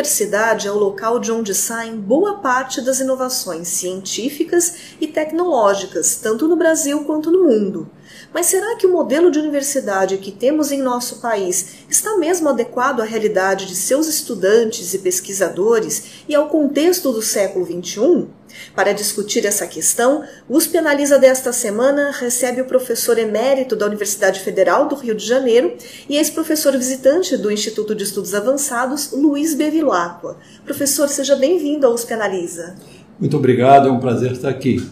Universidade 0.00 0.66
é 0.66 0.72
o 0.72 0.78
local 0.78 1.18
de 1.18 1.30
onde 1.30 1.54
saem 1.54 1.94
boa 1.94 2.38
parte 2.38 2.80
das 2.80 3.00
inovações 3.00 3.68
científicas 3.68 4.94
e 4.98 5.06
tecnológicas, 5.06 6.16
tanto 6.16 6.48
no 6.48 6.56
Brasil 6.56 7.04
quanto 7.04 7.30
no 7.30 7.44
mundo. 7.44 7.86
Mas 8.32 8.46
será 8.46 8.76
que 8.76 8.86
o 8.86 8.92
modelo 8.92 9.30
de 9.30 9.38
universidade 9.38 10.16
que 10.16 10.32
temos 10.32 10.72
em 10.72 10.80
nosso 10.80 11.20
país 11.20 11.84
está 11.88 12.16
mesmo 12.16 12.48
adequado 12.48 13.00
à 13.00 13.04
realidade 13.04 13.66
de 13.66 13.76
seus 13.76 14.06
estudantes 14.06 14.94
e 14.94 14.98
pesquisadores 15.00 16.24
e 16.26 16.34
ao 16.34 16.48
contexto 16.48 17.12
do 17.12 17.20
século 17.20 17.66
XXI? 17.66 18.39
Para 18.74 18.92
discutir 18.92 19.44
essa 19.46 19.66
questão, 19.66 20.24
o 20.48 20.56
USP 20.56 20.78
Analisa 20.78 21.18
desta 21.18 21.52
semana 21.52 22.10
recebe 22.10 22.60
o 22.60 22.66
professor 22.66 23.18
emérito 23.18 23.76
da 23.76 23.86
Universidade 23.86 24.40
Federal 24.40 24.88
do 24.88 24.94
Rio 24.94 25.14
de 25.14 25.26
Janeiro 25.26 25.76
e 26.08 26.16
ex-professor 26.16 26.76
visitante 26.76 27.36
do 27.36 27.50
Instituto 27.50 27.94
de 27.94 28.04
Estudos 28.04 28.34
Avançados, 28.34 29.12
Luiz 29.12 29.54
Bevilacqua. 29.54 30.38
Professor, 30.64 31.08
seja 31.08 31.36
bem-vindo 31.36 31.86
ao 31.86 31.94
USP 31.94 32.12
Analisa. 32.12 32.76
Muito 33.18 33.36
obrigado, 33.36 33.88
é 33.88 33.92
um 33.92 34.00
prazer 34.00 34.32
estar 34.32 34.48
aqui. 34.48 34.88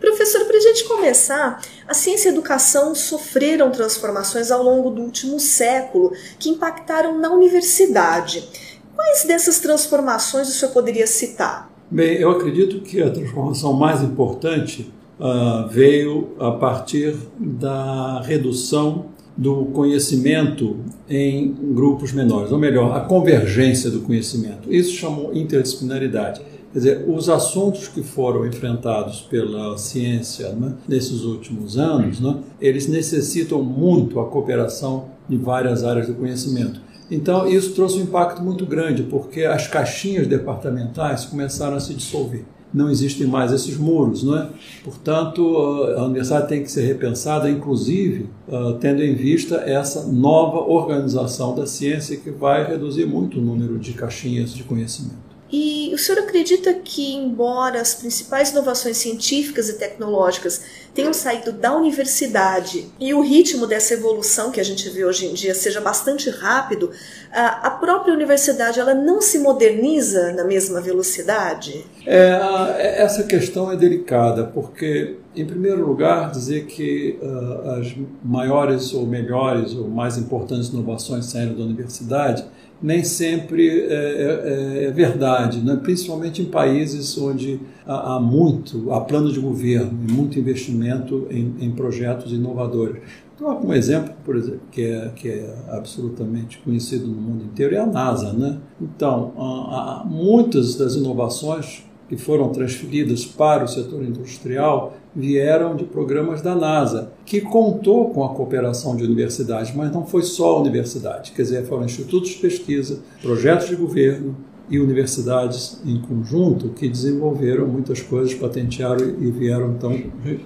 Professor, 0.00 0.44
para 0.44 0.58
a 0.58 0.60
gente 0.60 0.84
começar, 0.84 1.62
a 1.88 1.94
ciência 1.94 2.28
e 2.28 2.30
a 2.30 2.32
educação 2.32 2.94
sofreram 2.94 3.70
transformações 3.70 4.50
ao 4.50 4.62
longo 4.62 4.90
do 4.90 5.00
último 5.00 5.40
século 5.40 6.12
que 6.38 6.50
impactaram 6.50 7.18
na 7.18 7.30
universidade. 7.30 8.46
Quais 8.94 9.24
dessas 9.24 9.60
transformações 9.60 10.48
o 10.48 10.52
senhor 10.52 10.72
poderia 10.72 11.06
citar? 11.06 11.73
Bem, 11.90 12.16
eu 12.16 12.30
acredito 12.30 12.80
que 12.80 13.02
a 13.02 13.10
transformação 13.10 13.72
mais 13.74 14.02
importante 14.02 14.90
uh, 15.18 15.68
veio 15.68 16.30
a 16.38 16.52
partir 16.52 17.14
da 17.38 18.20
redução 18.22 19.06
do 19.36 19.66
conhecimento 19.66 20.76
em 21.08 21.52
grupos 21.52 22.12
menores, 22.12 22.52
ou 22.52 22.58
melhor, 22.58 22.96
a 22.96 23.00
convergência 23.00 23.90
do 23.90 24.00
conhecimento. 24.00 24.72
Isso 24.72 24.92
chamou 24.94 25.34
interdisciplinaridade. 25.34 26.40
Quer 26.72 26.78
dizer, 26.78 27.04
os 27.08 27.28
assuntos 27.28 27.86
que 27.86 28.02
foram 28.02 28.46
enfrentados 28.46 29.20
pela 29.20 29.76
ciência 29.76 30.50
né, 30.50 30.74
nesses 30.88 31.22
últimos 31.22 31.78
anos, 31.78 32.20
né, 32.20 32.36
eles 32.60 32.88
necessitam 32.88 33.62
muito 33.62 34.18
a 34.18 34.26
cooperação 34.26 35.06
de 35.28 35.36
várias 35.36 35.84
áreas 35.84 36.06
do 36.06 36.14
conhecimento. 36.14 36.80
Então, 37.14 37.46
isso 37.46 37.72
trouxe 37.74 37.98
um 37.98 38.02
impacto 38.02 38.42
muito 38.42 38.66
grande, 38.66 39.04
porque 39.04 39.44
as 39.44 39.68
caixinhas 39.68 40.26
departamentais 40.26 41.24
começaram 41.24 41.76
a 41.76 41.80
se 41.80 41.94
dissolver. 41.94 42.44
Não 42.72 42.90
existem 42.90 43.24
mais 43.24 43.52
esses 43.52 43.76
muros, 43.76 44.24
não 44.24 44.36
é? 44.36 44.48
Portanto, 44.82 45.56
a 45.96 46.04
universidade 46.06 46.48
tem 46.48 46.64
que 46.64 46.72
ser 46.72 46.82
repensada, 46.82 47.48
inclusive 47.48 48.28
ah, 48.50 48.76
tendo 48.80 49.00
em 49.00 49.14
vista 49.14 49.62
essa 49.64 50.08
nova 50.08 50.58
organização 50.58 51.54
da 51.54 51.68
ciência 51.68 52.16
que 52.16 52.30
vai 52.30 52.66
reduzir 52.66 53.06
muito 53.06 53.38
o 53.38 53.40
número 53.40 53.78
de 53.78 53.92
caixinhas 53.92 54.52
de 54.52 54.64
conhecimento. 54.64 55.34
E 55.52 55.92
o 55.94 55.98
senhor 55.98 56.18
acredita 56.18 56.74
que, 56.74 57.14
embora 57.14 57.80
as 57.80 57.94
principais 57.94 58.50
inovações 58.50 58.96
científicas 58.96 59.68
e 59.68 59.74
tecnológicas 59.74 60.62
tenham 60.94 61.12
saído 61.12 61.52
da 61.52 61.76
universidade 61.76 62.86
e 63.00 63.12
o 63.12 63.20
ritmo 63.20 63.66
dessa 63.66 63.94
evolução 63.94 64.50
que 64.50 64.60
a 64.60 64.64
gente 64.64 64.88
vê 64.88 65.04
hoje 65.04 65.26
em 65.26 65.34
dia 65.34 65.54
seja 65.54 65.80
bastante 65.80 66.30
rápido, 66.30 66.90
a 67.32 67.70
própria 67.70 68.14
universidade 68.14 68.78
ela 68.78 68.94
não 68.94 69.20
se 69.20 69.40
moderniza 69.40 70.32
na 70.32 70.44
mesma 70.44 70.80
velocidade? 70.80 71.84
É, 72.06 73.02
essa 73.02 73.24
questão 73.24 73.72
é 73.72 73.76
delicada, 73.76 74.44
porque, 74.44 75.16
em 75.34 75.44
primeiro 75.44 75.84
lugar, 75.84 76.30
dizer 76.30 76.66
que 76.66 77.18
uh, 77.20 77.70
as 77.80 77.92
maiores 78.22 78.94
ou 78.94 79.04
melhores 79.04 79.74
ou 79.74 79.88
mais 79.88 80.16
importantes 80.16 80.68
inovações 80.68 81.26
saíram 81.26 81.54
da 81.54 81.64
universidade 81.64 82.44
nem 82.84 83.02
sempre 83.02 83.66
é, 83.66 83.94
é, 83.94 84.84
é 84.84 84.90
verdade, 84.90 85.64
né? 85.64 85.74
principalmente 85.82 86.42
em 86.42 86.44
países 86.44 87.16
onde 87.16 87.58
há, 87.86 88.16
há, 88.16 88.20
muito, 88.20 88.92
há 88.92 89.00
plano 89.00 89.32
de 89.32 89.40
governo 89.40 89.98
e 90.06 90.12
muito 90.12 90.38
investimento 90.38 91.26
em, 91.30 91.54
em 91.60 91.70
projetos 91.70 92.30
inovadores. 92.30 93.00
Então, 93.34 93.58
um 93.64 93.72
exemplo, 93.72 94.12
por 94.22 94.36
exemplo, 94.36 94.60
que 94.70 94.82
é, 94.82 95.10
que 95.16 95.28
é 95.30 95.54
absolutamente 95.70 96.58
conhecido 96.58 97.06
no 97.06 97.16
mundo 97.16 97.44
inteiro 97.44 97.74
é 97.74 97.78
a 97.78 97.86
NASA. 97.86 98.34
Né? 98.34 98.58
Então, 98.78 99.32
há, 99.38 100.02
há 100.02 100.04
muitas 100.04 100.74
das 100.74 100.94
inovações 100.94 101.82
que 102.06 102.18
foram 102.18 102.50
transferidas 102.50 103.24
para 103.24 103.64
o 103.64 103.66
setor 103.66 104.04
industrial 104.04 104.94
vieram 105.14 105.76
de 105.76 105.84
programas 105.84 106.42
da 106.42 106.54
NASA, 106.54 107.12
que 107.24 107.40
contou 107.40 108.10
com 108.10 108.24
a 108.24 108.34
cooperação 108.34 108.96
de 108.96 109.04
universidades, 109.04 109.74
mas 109.74 109.92
não 109.92 110.04
foi 110.04 110.22
só 110.22 110.56
a 110.56 110.60
universidade, 110.60 111.32
quer 111.32 111.42
dizer, 111.42 111.66
foram 111.66 111.84
institutos 111.84 112.30
de 112.30 112.36
pesquisa, 112.36 113.00
projetos 113.22 113.68
de 113.68 113.76
governo 113.76 114.36
e 114.68 114.78
universidades 114.78 115.80
em 115.84 116.00
conjunto 116.00 116.70
que 116.70 116.88
desenvolveram 116.88 117.66
muitas 117.66 118.00
coisas, 118.00 118.32
patentearam 118.34 119.06
e 119.20 119.30
vieram 119.30 119.72
então 119.72 119.96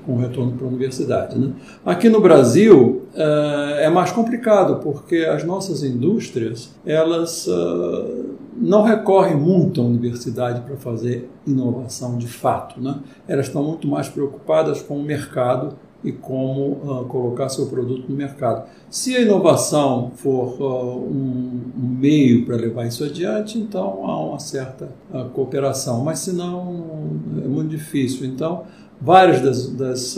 com 0.05 0.17
retorno 0.17 0.53
para 0.53 0.67
a 0.67 0.69
universidade. 0.69 1.39
Né? 1.39 1.53
Aqui 1.87 2.09
no 2.09 2.21
Brasil 2.21 3.03
eh, 3.15 3.85
é 3.85 3.91
mais 3.91 4.11
complicado 4.11 4.81
porque 4.83 5.19
as 5.19 5.45
nossas 5.45 5.85
indústrias 5.85 6.71
elas 6.85 7.47
eh, 7.49 8.25
não 8.61 8.83
recorrem 8.83 9.37
muito 9.37 9.81
à 9.81 9.85
universidade 9.85 10.61
para 10.63 10.77
fazer 10.77 11.31
inovação 11.47 12.19
de 12.19 12.27
fato. 12.27 12.81
Né? 12.81 12.99
Elas 13.27 13.47
estão 13.47 13.63
muito 13.63 13.87
mais 13.87 14.09
preocupadas 14.09 14.83
com 14.83 14.99
o 14.99 15.03
mercado 15.03 15.77
e 16.03 16.13
como 16.13 16.73
uh, 16.73 17.05
colocar 17.09 17.49
seu 17.49 17.67
produto 17.67 18.05
no 18.09 18.17
mercado. 18.17 18.69
Se 18.89 19.17
a 19.17 19.21
inovação 19.21 20.13
for 20.15 20.61
uh, 20.61 20.97
um, 20.97 21.61
um, 21.77 21.89
meio 21.99 22.47
para 22.47 22.57
levar 22.57 22.87
isso 22.87 23.03
adiante, 23.03 23.59
então 23.59 24.07
há 24.07 24.21
uma 24.21 24.39
certa 24.39 24.91
uh, 25.13 25.29
cooperação, 25.31 26.05
mas 26.05 26.21
se 26.21 26.33
não, 26.33 27.11
é 27.45 27.49
muito 27.49 27.71
difícil. 27.71 28.27
Então, 28.27 28.63
várias 29.01 29.41
das, 29.41 29.69
das 29.71 30.17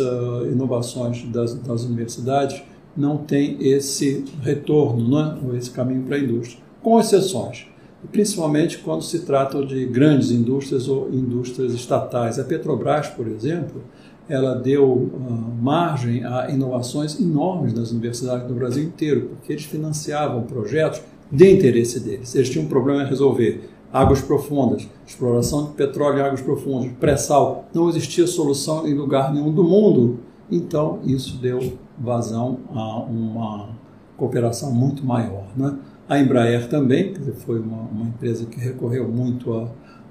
inovações 0.53 1.25
das, 1.25 1.55
das, 1.55 1.85
universidades 1.85 2.63
não 2.95 3.17
têm 3.17 3.57
esse 3.61 4.25
retorno, 4.43 5.09
né? 5.09 5.57
esse 5.57 5.71
caminho 5.71 6.03
para 6.03 6.17
a 6.17 6.19
indústria, 6.19 6.63
com 6.83 7.01
exceções 7.01 7.70
principalmente 8.11 8.79
quando 8.79 9.03
se 9.03 9.21
trata 9.21 9.65
de 9.65 9.87
grandes 9.87 10.31
indústrias 10.31 10.89
ou 10.89 11.09
indústrias 11.13 11.73
estatais. 11.73 12.39
A 12.39 12.45
Petrobras, 12.45 13.09
por 13.09 13.27
exemplo, 13.29 13.83
ela 14.29 14.55
deu 14.55 14.87
uh, 14.93 15.11
margem 15.61 16.25
a 16.25 16.51
inovações 16.51 17.21
enormes 17.21 17.75
nas 17.75 17.91
universidades 17.91 18.47
do 18.47 18.55
Brasil 18.55 18.85
inteiro, 18.85 19.31
porque 19.31 19.53
eles 19.53 19.65
financiavam 19.65 20.43
projetos 20.43 21.03
de 21.31 21.53
interesse 21.53 22.01
deles. 22.01 22.35
Eles 22.35 22.49
tinham 22.49 22.65
um 22.65 22.69
problema 22.69 23.03
a 23.03 23.07
resolver. 23.07 23.69
Águas 23.93 24.21
profundas, 24.21 24.89
exploração 25.05 25.67
de 25.67 25.73
petróleo 25.73 26.21
em 26.21 26.23
águas 26.23 26.41
profundas, 26.41 26.93
pré-sal. 27.01 27.65
Não 27.75 27.89
existia 27.89 28.25
solução 28.25 28.87
em 28.87 28.95
lugar 28.95 29.35
nenhum 29.35 29.53
do 29.53 29.65
mundo. 29.65 30.21
Então, 30.49 31.01
isso 31.05 31.37
deu 31.39 31.73
vazão 31.99 32.61
a 32.73 33.01
uma 33.01 33.71
cooperação 34.17 34.73
muito 34.73 35.05
maior. 35.05 35.45
Né? 35.57 35.77
A 36.11 36.19
Embraer 36.19 36.67
também, 36.67 37.13
que 37.13 37.31
foi 37.31 37.61
uma, 37.61 37.83
uma 37.83 38.07
empresa 38.07 38.45
que 38.45 38.59
recorreu 38.59 39.09
muito 39.09 39.55
a, 39.55 39.69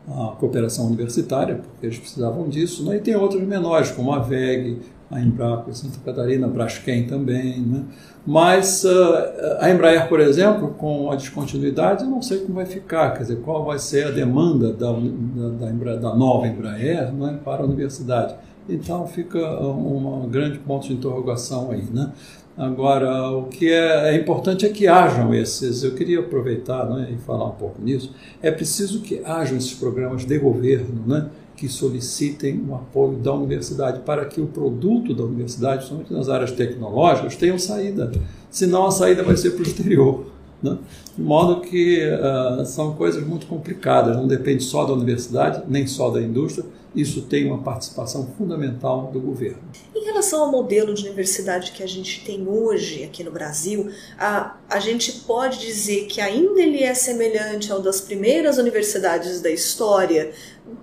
a 0.07 0.27
cooperação 0.37 0.87
universitária, 0.87 1.55
porque 1.55 1.87
eles 1.87 1.99
precisavam 1.99 2.47
disso, 2.47 2.85
né? 2.85 2.95
e 2.95 2.99
tem 3.01 3.17
outras 3.17 3.43
menores, 3.43 3.91
como 3.91 4.13
a 4.13 4.19
VEG, 4.19 4.79
a 5.11 5.19
Embraco, 5.19 5.73
Santa 5.73 5.99
Catarina, 6.05 6.47
Braskem 6.47 7.05
também. 7.05 7.59
Né? 7.59 7.83
Mas 8.25 8.85
uh, 8.85 9.59
a 9.59 9.69
Embraer, 9.69 10.07
por 10.07 10.21
exemplo, 10.21 10.69
com 10.77 11.11
a 11.11 11.17
descontinuidade, 11.17 12.05
eu 12.05 12.09
não 12.09 12.21
sei 12.21 12.39
como 12.39 12.53
vai 12.53 12.65
ficar, 12.65 13.11
quer 13.11 13.23
dizer, 13.23 13.41
qual 13.41 13.65
vai 13.65 13.77
ser 13.77 14.07
a 14.07 14.11
demanda 14.11 14.71
da, 14.71 14.93
da, 14.93 15.69
da, 15.69 15.95
da 15.97 16.15
nova 16.15 16.47
Embraer 16.47 17.11
né, 17.11 17.37
para 17.43 17.61
a 17.61 17.65
universidade. 17.65 18.35
Então 18.69 19.05
fica 19.05 19.37
um, 19.61 20.23
um 20.23 20.29
grande 20.29 20.59
ponto 20.59 20.87
de 20.87 20.93
interrogação 20.93 21.71
aí. 21.71 21.83
Né? 21.91 22.09
Agora, 22.57 23.31
o 23.31 23.43
que 23.45 23.71
é, 23.71 24.13
é, 24.13 24.15
importante 24.17 24.65
é 24.65 24.69
que 24.69 24.87
hajam 24.87 25.33
esses. 25.33 25.83
Eu 25.83 25.95
queria 25.95 26.19
aproveitar 26.19 26.89
né, 26.89 27.09
e 27.13 27.17
falar 27.17 27.45
um 27.45 27.55
pouco 27.55 27.81
nisso. 27.81 28.13
É 28.41 28.51
preciso 28.51 29.01
que 29.01 29.21
hajam 29.23 29.57
esses 29.57 29.73
programas 29.73 30.25
de 30.25 30.37
governo 30.37 31.03
né, 31.07 31.29
que 31.55 31.69
solicitem 31.69 32.63
o 32.67 32.75
apoio 32.75 33.17
da 33.17 33.33
universidade 33.33 34.01
para 34.01 34.25
que 34.25 34.41
o 34.41 34.47
produto 34.47 35.13
da 35.13 35.23
universidade, 35.23 35.77
principalmente 35.77 36.13
nas 36.13 36.27
áreas 36.27 36.51
tecnológicas, 36.51 37.35
tenha 37.35 37.57
saída. 37.57 38.11
Senão 38.49 38.85
a 38.85 38.91
saída 38.91 39.23
vai 39.23 39.37
ser 39.37 39.51
para 39.51 39.59
o 39.59 39.63
exterior. 39.63 40.25
Né? 40.61 40.77
De 41.15 41.21
modo 41.21 41.61
que 41.61 42.01
uh, 42.01 42.65
são 42.65 42.93
coisas 42.93 43.25
muito 43.25 43.47
complicadas, 43.47 44.17
não 44.17 44.27
depende 44.27 44.63
só 44.63 44.85
da 44.85 44.93
universidade, 44.93 45.63
nem 45.67 45.87
só 45.87 46.09
da 46.09 46.21
indústria, 46.21 46.65
isso 46.95 47.23
tem 47.23 47.45
uma 47.45 47.61
participação 47.61 48.27
fundamental 48.37 49.11
do 49.13 49.19
governo. 49.19 49.59
Em 49.95 50.03
relação 50.05 50.43
ao 50.43 50.51
modelo 50.51 50.93
de 50.93 51.05
universidade 51.05 51.71
que 51.71 51.83
a 51.83 51.87
gente 51.87 52.23
tem 52.25 52.47
hoje 52.47 53.03
aqui 53.03 53.23
no 53.23 53.31
Brasil, 53.31 53.89
a, 54.17 54.57
a 54.69 54.79
gente 54.79 55.11
pode 55.27 55.59
dizer 55.59 56.05
que 56.05 56.19
ainda 56.19 56.59
ele 56.59 56.83
é 56.83 56.93
semelhante 56.93 57.71
ao 57.71 57.81
das 57.81 58.01
primeiras 58.01 58.57
universidades 58.57 59.39
da 59.41 59.51
história? 59.51 60.31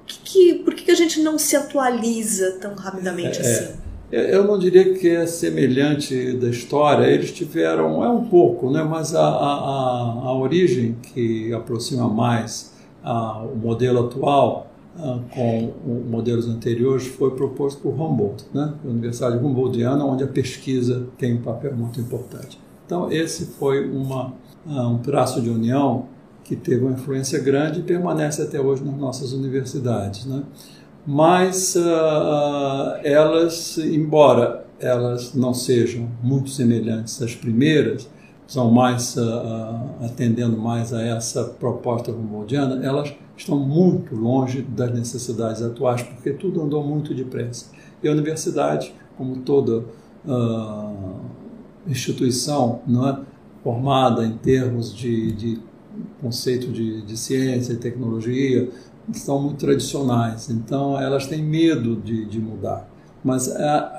Que, 0.06 0.18
que, 0.24 0.54
por 0.54 0.74
que 0.74 0.90
a 0.90 0.94
gente 0.94 1.20
não 1.20 1.38
se 1.38 1.56
atualiza 1.56 2.52
tão 2.60 2.74
rapidamente 2.74 3.38
é, 3.38 3.40
assim? 3.40 3.74
É, 4.12 4.34
eu 4.34 4.44
não 4.44 4.58
diria 4.58 4.94
que 4.94 5.08
é 5.08 5.26
semelhante 5.26 6.32
da 6.34 6.48
história, 6.48 7.06
eles 7.06 7.32
tiveram, 7.32 8.04
é 8.04 8.08
um 8.08 8.26
pouco, 8.26 8.70
né, 8.70 8.82
mas 8.84 9.14
a, 9.14 9.26
a, 9.26 10.12
a 10.24 10.38
origem 10.38 10.96
que 11.02 11.52
aproxima 11.52 12.08
mais 12.08 12.72
a, 13.02 13.42
o 13.42 13.56
modelo 13.56 14.06
atual 14.06 14.65
com 15.30 15.72
modelos 16.08 16.48
anteriores 16.48 17.06
foi 17.06 17.32
proposto 17.32 17.80
por 17.80 17.92
Humboldt, 17.94 18.46
né? 18.52 18.74
a 18.84 18.88
Universidade 18.88 19.36
Humboldtiana, 19.38 20.04
onde 20.04 20.24
a 20.24 20.26
pesquisa 20.26 21.06
tem 21.18 21.34
um 21.34 21.42
papel 21.42 21.76
muito 21.76 22.00
importante. 22.00 22.58
Então, 22.84 23.10
esse 23.10 23.46
foi 23.46 23.88
uma, 23.90 24.32
ah, 24.66 24.88
um 24.88 24.98
traço 24.98 25.42
de 25.42 25.50
união 25.50 26.06
que 26.44 26.54
teve 26.54 26.84
uma 26.84 26.92
influência 26.92 27.40
grande 27.40 27.80
e 27.80 27.82
permanece 27.82 28.40
até 28.40 28.60
hoje 28.60 28.84
nas 28.84 28.96
nossas 28.96 29.32
universidades. 29.32 30.24
Né? 30.26 30.44
Mas 31.04 31.74
uh, 31.74 33.00
elas, 33.02 33.78
embora 33.78 34.64
elas 34.78 35.34
não 35.34 35.52
sejam 35.52 36.08
muito 36.22 36.50
semelhantes 36.50 37.20
às 37.20 37.34
primeiras, 37.34 38.08
são 38.46 38.70
mais 38.70 39.16
uh, 39.16 40.04
atendendo 40.04 40.56
mais 40.56 40.92
a 40.92 41.02
essa 41.02 41.44
proposta 41.44 42.12
humboldtiana, 42.12 42.84
elas 42.84 43.12
estão 43.36 43.58
muito 43.58 44.14
longe 44.14 44.62
das 44.62 44.92
necessidades 44.92 45.62
atuais, 45.62 46.02
porque 46.02 46.32
tudo 46.32 46.62
andou 46.62 46.82
muito 46.82 47.14
depressa. 47.14 47.70
E 48.02 48.08
a 48.08 48.12
universidade, 48.12 48.94
como 49.16 49.36
toda 49.38 49.84
uh, 50.26 51.20
instituição 51.86 52.80
não 52.86 53.08
é, 53.08 53.20
formada 53.62 54.24
em 54.24 54.36
termos 54.36 54.94
de, 54.94 55.32
de 55.32 55.58
conceito 56.20 56.70
de, 56.70 57.02
de, 57.02 57.16
ciência 57.16 57.72
e 57.72 57.76
tecnologia, 57.76 58.68
são 59.12 59.40
muito 59.40 59.58
tradicionais. 59.58 60.50
Então, 60.50 61.00
elas 61.00 61.26
têm 61.26 61.42
medo 61.42 61.96
de, 61.96 62.24
de 62.26 62.40
mudar. 62.40 62.88
Mas 63.24 63.52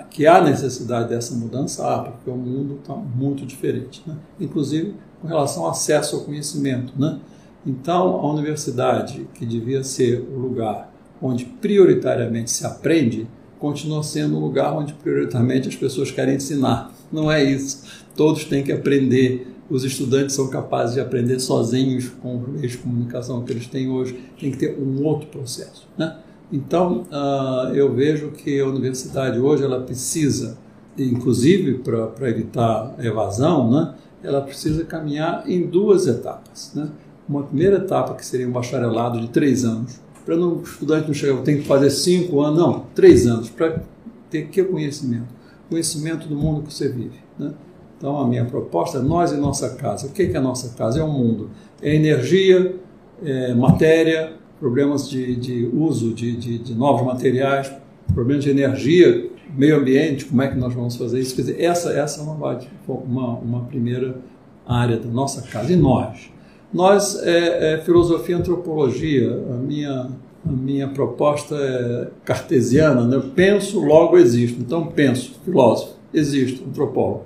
que 0.10 0.26
há 0.26 0.42
necessidade 0.42 1.10
dessa 1.10 1.36
mudança, 1.36 1.86
há, 1.86 2.04
porque 2.04 2.30
o 2.30 2.36
mundo 2.36 2.78
está 2.80 2.96
muito 2.96 3.46
diferente. 3.46 4.02
Né? 4.08 4.16
Inclusive 4.40 4.96
com 5.22 5.28
relação 5.28 5.64
ao 5.64 5.72
acesso 5.72 6.16
ao 6.16 6.22
conhecimento. 6.24 6.94
Né? 6.98 7.20
Então, 7.68 8.22
a 8.22 8.32
universidade, 8.32 9.28
que 9.34 9.46
devia 9.46 9.84
ser 9.84 10.22
o 10.22 10.40
lugar 10.40 10.90
onde 11.22 11.44
prioritariamente 11.44 12.50
se 12.50 12.66
aprende, 12.66 13.28
continua 13.60 14.02
sendo 14.04 14.38
um 14.38 14.40
lugar 14.40 14.74
onde 14.74 14.94
prioritariamente 14.94 15.68
as 15.68 15.76
pessoas 15.76 16.10
querem 16.10 16.36
ensinar. 16.36 16.94
Não 17.12 17.30
é 17.30 17.44
isso. 17.44 17.84
Todos 18.16 18.46
têm 18.46 18.64
que 18.64 18.72
aprender. 18.72 19.54
Os 19.70 19.84
estudantes 19.84 20.34
são 20.34 20.50
capazes 20.50 20.96
de 20.96 21.02
aprender 21.02 21.42
sozinhos 21.42 22.08
com 22.22 22.40
os 22.40 22.48
meios 22.48 22.72
de 22.72 22.78
comunicação 22.78 23.44
que 23.44 23.52
eles 23.52 23.68
têm 23.68 23.90
hoje. 23.90 24.18
Tem 24.40 24.50
que 24.50 24.58
ter 24.58 24.80
um 24.80 25.04
outro 25.04 25.28
processo. 25.28 25.90
Né? 25.98 26.16
Então, 26.50 27.06
uh, 27.12 27.76
eu 27.76 27.94
vejo 27.94 28.32
que 28.32 28.62
a 28.62 28.66
universidade 28.66 29.38
hoje 29.40 29.66
ela 29.66 29.82
precisa, 29.82 30.58
inclusive 30.98 31.80
para 31.80 32.30
evitar 32.30 32.96
evasão, 33.00 33.70
né? 33.70 33.94
ela 34.24 34.40
precisa 34.40 34.86
caminhar 34.86 35.44
em 35.50 35.68
duas 35.68 36.08
etapas. 36.08 36.72
Né? 36.74 36.90
Uma 37.28 37.44
primeira 37.44 37.78
etapa 37.78 38.14
que 38.16 38.26
seria 38.26 38.48
um 38.48 38.52
bacharelado 38.52 39.20
de 39.20 39.30
três 39.30 39.66
anos, 39.66 40.00
para 40.26 40.36
o 40.36 40.62
estudante 40.62 41.08
não 41.08 41.14
chegar, 41.14 41.42
tem 41.42 41.58
que 41.58 41.64
fazer 41.64 41.90
cinco 41.90 42.42
anos, 42.42 42.60
não, 42.60 42.86
três 42.94 43.26
anos, 43.26 43.50
para 43.50 43.82
ter 44.30 44.48
que 44.48 44.64
conhecimento? 44.64 45.28
Conhecimento 45.70 46.28
do 46.28 46.36
mundo 46.36 46.64
que 46.64 46.74
você 46.74 46.90
vive. 46.90 47.20
Né? 47.40 47.54
Então, 47.98 48.20
a 48.20 48.28
minha 48.28 48.46
proposta 48.46 49.00
é 49.00 49.02
nós 49.02 49.32
e 49.32 49.38
nossa 49.38 49.70
casa. 49.76 50.08
O 50.08 50.12
que 50.12 50.24
é 50.24 50.36
a 50.36 50.42
nossa 50.42 50.76
casa? 50.76 51.00
É 51.00 51.04
o 51.04 51.08
mundo. 51.08 51.50
É 51.82 51.96
energia, 51.96 52.76
é 53.24 53.54
matéria, 53.54 54.34
problemas 54.60 55.10
de, 55.10 55.36
de 55.36 55.70
uso 55.74 56.14
de, 56.14 56.36
de, 56.36 56.60
de, 56.60 56.76
novos 56.76 57.06
materiais, 57.06 57.72
problemas 58.14 58.44
de 58.44 58.50
energia, 58.52 59.30
meio 59.56 59.78
ambiente, 59.78 60.26
como 60.26 60.42
é 60.42 60.48
que 60.48 60.58
nós 60.58 60.74
vamos 60.74 60.96
fazer 60.96 61.20
isso? 61.20 61.36
Quer 61.36 61.42
dizer, 61.44 61.62
essa, 61.62 61.92
essa 61.92 62.20
é 62.20 62.24
uma, 62.24 62.60
uma, 62.88 63.30
uma 63.38 63.62
primeira 63.62 64.18
área 64.66 64.98
da 64.98 65.10
nossa 65.10 65.42
casa. 65.42 65.72
E 65.72 65.76
nós? 65.76 66.30
Nós, 66.74 67.18
é, 67.24 67.74
é, 67.74 67.78
filosofia 67.80 68.36
e 68.36 68.40
antropologia, 68.40 69.32
a 69.50 69.58
minha, 69.58 70.10
a 70.46 70.52
minha 70.52 70.88
proposta 70.88 71.56
é 71.56 72.08
cartesiana, 72.26 73.06
né? 73.06 73.16
eu 73.16 73.24
penso, 73.24 73.80
logo 73.80 74.18
existo. 74.18 74.60
Então, 74.60 74.88
penso, 74.88 75.40
filósofo, 75.46 75.96
existo, 76.14 76.66
antropólogo. 76.68 77.26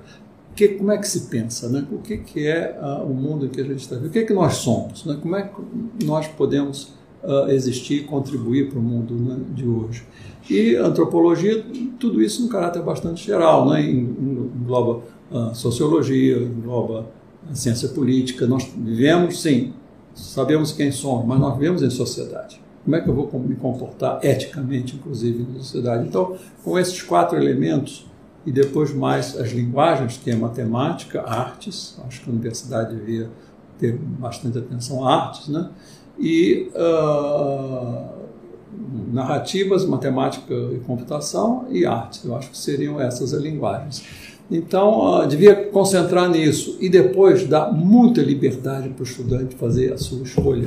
Que, 0.55 0.67
como 0.69 0.91
é 0.91 0.97
que 0.97 1.07
se 1.07 1.21
pensa? 1.21 1.69
Né? 1.69 1.85
O 1.91 1.99
que, 1.99 2.17
que 2.17 2.45
é 2.45 2.77
uh, 2.79 3.03
o 3.03 3.13
mundo 3.13 3.45
em 3.45 3.49
que 3.49 3.61
a 3.61 3.63
gente 3.63 3.79
está 3.79 3.95
vivendo? 3.95 4.09
O 4.09 4.13
que, 4.13 4.25
que 4.25 4.33
nós 4.33 4.55
somos? 4.55 5.05
Né? 5.05 5.17
Como 5.19 5.35
é 5.35 5.43
que 5.43 6.05
nós 6.05 6.27
podemos 6.27 6.93
uh, 7.23 7.49
existir 7.49 8.01
e 8.01 8.03
contribuir 8.03 8.69
para 8.69 8.77
o 8.77 8.81
mundo 8.81 9.15
né, 9.15 9.37
de 9.55 9.65
hoje? 9.65 10.03
E 10.49 10.75
antropologia, 10.75 11.63
tudo 11.99 12.21
isso 12.21 12.43
num 12.43 12.49
caráter 12.49 12.83
bastante 12.83 13.25
geral, 13.25 13.69
né? 13.69 13.81
engloba 13.81 15.01
uh, 15.31 15.55
sociologia, 15.55 16.37
engloba 16.37 17.07
a 17.49 17.55
ciência 17.55 17.89
política. 17.89 18.45
Nós 18.45 18.69
vivemos, 18.75 19.41
sim, 19.41 19.73
sabemos 20.13 20.71
quem 20.71 20.91
somos, 20.91 21.25
mas 21.25 21.39
nós 21.39 21.57
vivemos 21.57 21.81
em 21.81 21.89
sociedade. 21.89 22.61
Como 22.83 22.95
é 22.95 23.01
que 23.01 23.09
eu 23.09 23.13
vou 23.13 23.39
me 23.39 23.55
comportar 23.55 24.19
eticamente, 24.23 24.95
inclusive, 24.95 25.45
na 25.51 25.59
sociedade? 25.59 26.07
Então, 26.07 26.35
com 26.63 26.77
esses 26.79 27.01
quatro 27.01 27.37
elementos, 27.37 28.07
e 28.45 28.51
depois 28.51 28.93
mais 28.93 29.37
as 29.37 29.51
linguagens, 29.51 30.17
que 30.17 30.31
é 30.31 30.35
matemática, 30.35 31.21
artes, 31.21 31.99
acho 32.07 32.21
que 32.23 32.29
a 32.29 32.33
universidade 32.33 32.95
devia 32.95 33.29
ter 33.77 33.95
bastante 33.95 34.57
atenção 34.57 35.07
a 35.07 35.25
artes, 35.25 35.47
né? 35.47 35.69
e 36.17 36.71
uh, 36.75 38.05
narrativas, 39.11 39.85
matemática 39.85 40.53
e 40.53 40.79
computação 40.79 41.65
e 41.69 41.85
artes. 41.85 42.23
Eu 42.23 42.35
acho 42.35 42.51
que 42.51 42.57
seriam 42.57 43.01
essas 43.01 43.33
as 43.33 43.41
linguagens. 43.41 44.03
Então, 44.49 45.25
devia 45.27 45.55
concentrar 45.55 46.29
nisso 46.29 46.77
e 46.81 46.89
depois 46.89 47.45
dar 47.47 47.71
muita 47.71 48.21
liberdade 48.21 48.89
para 48.89 49.01
o 49.01 49.05
estudante 49.05 49.55
fazer 49.55 49.93
a 49.93 49.97
sua 49.97 50.23
escolha. 50.23 50.63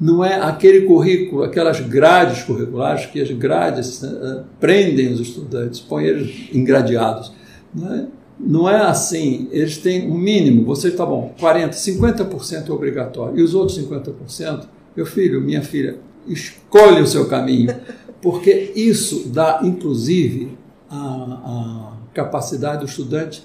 Não 0.00 0.24
é 0.24 0.40
aquele 0.40 0.86
currículo, 0.86 1.42
aquelas 1.42 1.80
grades 1.80 2.42
curriculares 2.42 3.06
que 3.06 3.20
as 3.20 3.30
grades 3.30 4.02
uh, 4.02 4.44
prendem 4.58 5.12
os 5.12 5.20
estudantes, 5.20 5.80
põem 5.80 6.06
eles 6.06 6.48
engradeados. 6.54 7.32
Não 7.74 7.94
é, 7.94 8.06
não 8.38 8.68
é 8.68 8.76
assim, 8.76 9.48
eles 9.52 9.76
têm 9.76 10.10
um 10.10 10.16
mínimo, 10.16 10.64
você 10.64 10.88
está 10.88 11.04
bom, 11.04 11.34
40%, 11.38 11.72
50% 11.72 12.68
é 12.68 12.72
obrigatório, 12.72 13.38
e 13.38 13.42
os 13.42 13.54
outros 13.54 13.78
50%, 13.78 14.64
meu 14.96 15.04
filho, 15.04 15.40
minha 15.40 15.62
filha, 15.62 15.98
escolhe 16.26 17.02
o 17.02 17.06
seu 17.06 17.28
caminho, 17.28 17.74
porque 18.22 18.72
isso 18.74 19.28
dá, 19.28 19.60
inclusive, 19.62 20.56
a, 20.88 20.96
a 20.96 21.99
capacidade 22.12 22.80
do 22.80 22.86
estudante 22.86 23.42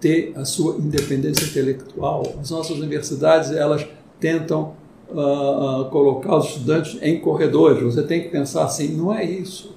ter 0.00 0.32
a 0.36 0.44
sua 0.44 0.76
independência 0.76 1.44
intelectual. 1.44 2.36
As 2.40 2.50
nossas 2.50 2.78
universidades, 2.78 3.50
elas 3.50 3.86
tentam 4.20 4.74
uh, 5.10 5.84
colocar 5.90 6.36
os 6.36 6.46
estudantes 6.46 6.98
em 7.02 7.18
corredores. 7.20 7.82
Você 7.82 8.02
tem 8.02 8.22
que 8.22 8.28
pensar 8.28 8.64
assim, 8.64 8.96
não 8.96 9.12
é 9.12 9.24
isso. 9.24 9.76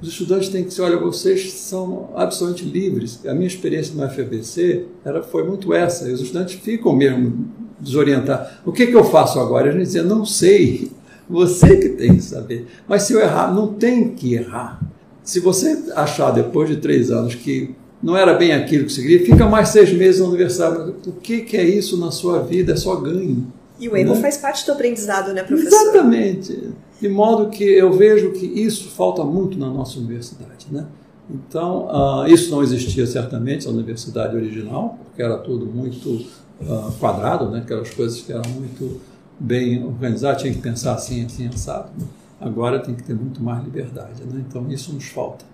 Os 0.00 0.08
estudantes 0.08 0.48
têm 0.48 0.64
que 0.64 0.70
dizer, 0.70 0.82
olha, 0.82 0.98
vocês 0.98 1.52
são 1.52 2.10
absolutamente 2.16 2.64
livres. 2.64 3.24
A 3.24 3.32
minha 3.32 3.46
experiência 3.46 3.94
no 3.94 4.08
FBC 4.10 4.86
era, 5.04 5.22
foi 5.22 5.44
muito 5.44 5.72
essa. 5.72 6.08
E 6.08 6.12
os 6.12 6.20
estudantes 6.20 6.56
ficam 6.56 6.94
mesmo 6.94 7.48
desorientados. 7.78 8.48
O 8.64 8.72
que, 8.72 8.88
que 8.88 8.96
eu 8.96 9.04
faço 9.04 9.38
agora? 9.38 9.68
A 9.68 9.72
gente 9.72 9.84
dizia, 9.84 10.02
não 10.02 10.24
sei. 10.24 10.90
Você 11.30 11.76
que 11.76 11.90
tem 11.90 12.16
que 12.16 12.22
saber. 12.22 12.66
Mas 12.86 13.04
se 13.04 13.12
eu 13.12 13.20
errar, 13.20 13.54
não 13.54 13.74
tem 13.74 14.08
que 14.08 14.34
errar. 14.34 14.82
Se 15.22 15.38
você 15.38 15.84
achar 15.94 16.32
depois 16.32 16.68
de 16.68 16.78
três 16.78 17.10
anos 17.12 17.36
que 17.36 17.74
não 18.02 18.16
era 18.16 18.34
bem 18.34 18.52
aquilo 18.52 18.86
que 18.86 18.92
você 18.92 19.02
queria, 19.02 19.24
fica 19.24 19.46
mais 19.46 19.68
seis 19.68 19.92
meses 19.92 20.20
na 20.20 20.26
universidade. 20.26 20.94
O 21.06 21.12
que, 21.12 21.42
que 21.42 21.56
é 21.56 21.64
isso 21.64 21.96
na 21.96 22.10
sua 22.10 22.42
vida? 22.42 22.72
É 22.72 22.76
só 22.76 22.96
ganho. 22.96 23.46
E 23.78 23.88
o 23.88 23.96
erro 23.96 24.14
né? 24.14 24.20
faz 24.20 24.36
parte 24.36 24.66
do 24.66 24.72
aprendizado, 24.72 25.32
né, 25.32 25.42
professor? 25.42 25.76
Exatamente. 25.76 26.70
De 27.00 27.08
modo 27.08 27.48
que 27.48 27.64
eu 27.64 27.92
vejo 27.92 28.32
que 28.32 28.46
isso 28.46 28.90
falta 28.90 29.24
muito 29.24 29.58
na 29.58 29.68
nossa 29.68 29.98
universidade. 29.98 30.66
Né? 30.70 30.86
Então, 31.30 31.88
uh, 31.88 32.26
isso 32.26 32.50
não 32.50 32.62
existia 32.62 33.06
certamente 33.06 33.66
na 33.66 33.72
universidade 33.72 34.36
original, 34.36 34.98
porque 35.04 35.22
era 35.22 35.38
tudo 35.38 35.66
muito 35.66 36.10
uh, 36.10 36.92
quadrado, 36.98 37.50
né? 37.50 37.60
aquelas 37.60 37.90
coisas 37.90 38.20
que 38.20 38.32
eram 38.32 38.48
muito 38.50 39.00
bem 39.38 39.84
organizadas, 39.84 40.42
tinha 40.42 40.54
que 40.54 40.60
pensar 40.60 40.94
assim, 40.94 41.24
assim, 41.24 41.48
assado. 41.48 41.90
Né? 41.98 42.06
Agora 42.40 42.80
tem 42.80 42.94
que 42.94 43.02
ter 43.02 43.14
muito 43.14 43.42
mais 43.42 43.64
liberdade. 43.64 44.22
Né? 44.24 44.44
Então, 44.48 44.70
isso 44.70 44.92
nos 44.92 45.06
falta. 45.06 45.44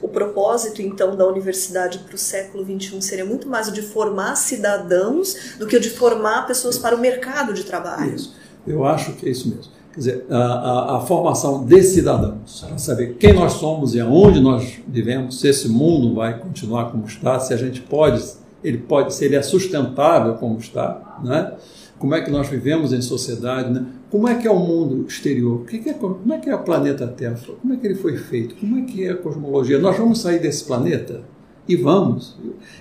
O 0.00 0.08
propósito, 0.08 0.82
então, 0.82 1.16
da 1.16 1.26
universidade 1.26 1.98
para 2.00 2.14
o 2.14 2.18
século 2.18 2.64
XXI 2.64 3.00
seria 3.00 3.24
muito 3.24 3.48
mais 3.48 3.68
o 3.68 3.72
de 3.72 3.82
formar 3.82 4.36
cidadãos 4.36 5.56
do 5.58 5.66
que 5.66 5.76
o 5.76 5.80
de 5.80 5.90
formar 5.90 6.46
pessoas 6.46 6.78
para 6.78 6.94
o 6.94 6.98
mercado 6.98 7.54
de 7.54 7.64
trabalho. 7.64 8.14
Isso. 8.14 8.34
Eu 8.66 8.84
acho 8.84 9.12
que 9.12 9.26
é 9.26 9.30
isso 9.30 9.48
mesmo. 9.48 9.72
Quer 9.92 10.00
dizer, 10.00 10.26
a, 10.28 10.36
a, 10.36 10.96
a 10.96 11.00
formação 11.00 11.64
de 11.64 11.80
cidadãos, 11.82 12.64
para 12.66 12.78
saber 12.78 13.14
quem 13.14 13.32
nós 13.32 13.52
somos 13.52 13.94
e 13.94 14.00
aonde 14.00 14.40
nós 14.40 14.80
vivemos, 14.88 15.38
se 15.38 15.46
esse 15.46 15.68
mundo 15.68 16.16
vai 16.16 16.36
continuar 16.38 16.90
como 16.90 17.06
está, 17.06 17.38
se 17.38 17.54
a 17.54 17.56
gente 17.56 17.80
pode, 17.80 18.20
ele 18.64 18.78
pode, 18.78 19.14
se 19.14 19.24
ele 19.24 19.36
é 19.36 19.42
sustentável 19.42 20.34
como 20.34 20.58
está, 20.58 21.20
né? 21.22 21.52
como 21.98 22.14
é 22.14 22.22
que 22.22 22.30
nós 22.30 22.48
vivemos 22.48 22.92
em 22.92 23.02
sociedade, 23.02 23.70
né? 23.70 23.86
como 24.10 24.26
é 24.26 24.34
que 24.34 24.48
é 24.48 24.50
o 24.50 24.58
mundo 24.58 25.06
exterior, 25.06 25.60
o 25.60 25.64
que 25.64 25.88
é, 25.88 25.92
como 25.92 26.32
é 26.32 26.38
que 26.38 26.48
é 26.48 26.54
o 26.54 26.62
planeta 26.62 27.06
Terra, 27.06 27.38
como 27.60 27.74
é 27.74 27.76
que 27.76 27.86
ele 27.86 27.94
foi 27.94 28.16
feito, 28.16 28.56
como 28.56 28.78
é 28.78 28.82
que 28.82 29.04
é 29.04 29.10
a 29.10 29.16
cosmologia. 29.16 29.78
Nós 29.78 29.96
vamos 29.96 30.20
sair 30.20 30.40
desse 30.40 30.64
planeta? 30.64 31.22
E 31.66 31.76
vamos. 31.76 32.36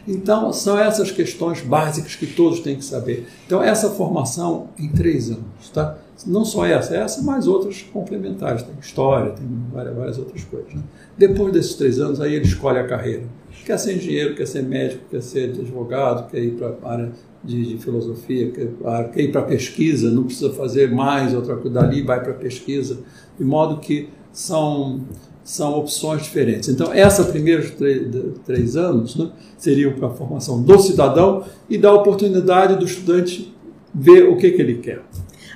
Então, 0.06 0.52
são 0.52 0.78
essas 0.78 1.10
questões 1.10 1.62
básicas 1.62 2.16
que 2.16 2.28
todos 2.28 2.60
têm 2.60 2.76
que 2.76 2.84
saber. 2.84 3.26
Então, 3.46 3.64
essa 3.64 3.90
formação 3.90 4.68
em 4.78 4.90
três 4.90 5.30
anos, 5.30 5.70
tá? 5.74 5.98
Não 6.26 6.46
só 6.46 6.66
essa, 6.66 6.96
essa, 6.96 7.22
mas 7.22 7.48
outras 7.48 7.82
complementares. 7.82 8.64
Tem 8.64 8.76
história, 8.80 9.32
tem 9.32 9.46
várias, 9.72 9.96
várias 9.96 10.18
outras 10.18 10.44
coisas. 10.44 10.74
Né? 10.74 10.82
Depois 11.18 11.54
desses 11.54 11.76
três 11.76 12.00
anos, 12.00 12.22
aí 12.22 12.36
ele 12.36 12.46
escolhe 12.46 12.80
a 12.80 12.88
carreira. 12.88 13.24
Quer 13.66 13.78
ser 13.78 13.96
engenheiro, 13.96 14.36
quer 14.36 14.48
ser 14.48 14.64
médico, 14.64 15.04
quer 15.10 15.22
ser 15.22 15.52
advogado, 15.52 16.30
quer 16.30 16.40
ir 16.40 16.52
para 16.52 16.76
a 16.84 16.92
área 16.92 17.12
de, 17.44 17.66
de, 17.66 17.78
filosofia, 17.78 18.52
quer, 18.52 18.70
quer 19.12 19.22
ir 19.22 19.32
para 19.32 19.42
pesquisa, 19.44 20.10
não 20.10 20.24
precisa 20.24 20.52
fazer 20.52 20.92
mais 20.92 21.34
outra 21.34 21.56
coisa 21.56 21.82
dali, 21.82 22.02
vai 22.02 22.22
para 22.22 22.34
pesquisa. 22.34 23.00
De 23.38 23.46
modo 23.46 23.80
que 23.80 24.10
são 24.32 25.02
são 25.44 25.78
opções 25.78 26.24
diferentes. 26.24 26.70
Então, 26.70 26.94
esses 26.94 27.26
primeiros 27.28 27.72
três, 28.46 28.78
anos 28.78 29.16
né, 29.16 29.30
seriam 29.58 29.92
para 29.94 30.08
a 30.08 30.12
formação 30.12 30.62
do 30.62 30.80
cidadão 30.80 31.44
e 31.70 31.78
da 31.78 31.94
oportunidade 31.94 32.78
do 32.78 32.86
estudante 32.86 33.54
ver 33.94 34.24
o 34.30 34.38
que, 34.38 34.52
que 34.52 34.62
ele 34.62 34.76
quer. 34.76 35.02